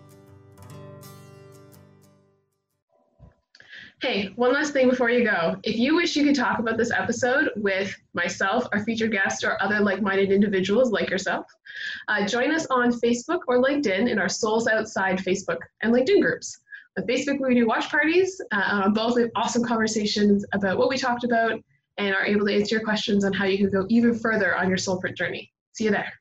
Hey, 4.01 4.33
one 4.37 4.55
last 4.55 4.73
thing 4.73 4.89
before 4.89 5.11
you 5.11 5.25
go. 5.25 5.57
If 5.63 5.77
you 5.77 5.95
wish 5.95 6.17
you 6.17 6.25
could 6.25 6.35
talk 6.35 6.59
about 6.59 6.79
this 6.79 6.91
episode 6.91 7.51
with 7.57 7.95
myself, 8.15 8.67
our 8.73 8.83
featured 8.83 9.13
guest, 9.13 9.45
or 9.45 9.63
other 9.63 9.79
like 9.79 10.01
minded 10.01 10.33
individuals 10.33 10.91
like 10.91 11.11
yourself, 11.11 11.45
uh, 12.09 12.27
join 12.27 12.51
us 12.51 12.67
on 12.71 12.93
Facebook 12.93 13.41
or 13.47 13.63
LinkedIn 13.63 14.09
in 14.09 14.19
our 14.19 14.29
Souls 14.29 14.67
Outside 14.69 15.19
Facebook 15.19 15.59
and 15.83 15.93
LinkedIn 15.93 16.23
groups. 16.23 16.61
On 16.97 17.07
Facebook, 17.07 17.47
we 17.47 17.55
do 17.55 17.67
watch 17.67 17.91
parties, 17.91 18.41
uh, 18.53 18.89
both 18.89 19.19
awesome 19.37 19.65
conversations 19.65 20.47
about 20.55 20.79
what 20.79 20.89
we 20.89 20.97
talked 20.97 21.25
about 21.25 21.61
and 21.99 22.15
are 22.15 22.25
able 22.25 22.47
to 22.47 22.55
answer 22.55 22.77
your 22.77 22.85
questions 22.85 23.27
on 23.27 23.35
how 23.35 23.45
you 23.45 23.59
can 23.59 23.71
go 23.71 23.85
even 23.91 24.19
further 24.19 24.57
on 24.57 24.71
your 24.71 24.79
soul 24.79 24.99
print 24.99 25.15
journey. 25.15 25.53
See 25.73 25.85
you 25.85 25.91
there. 25.91 26.20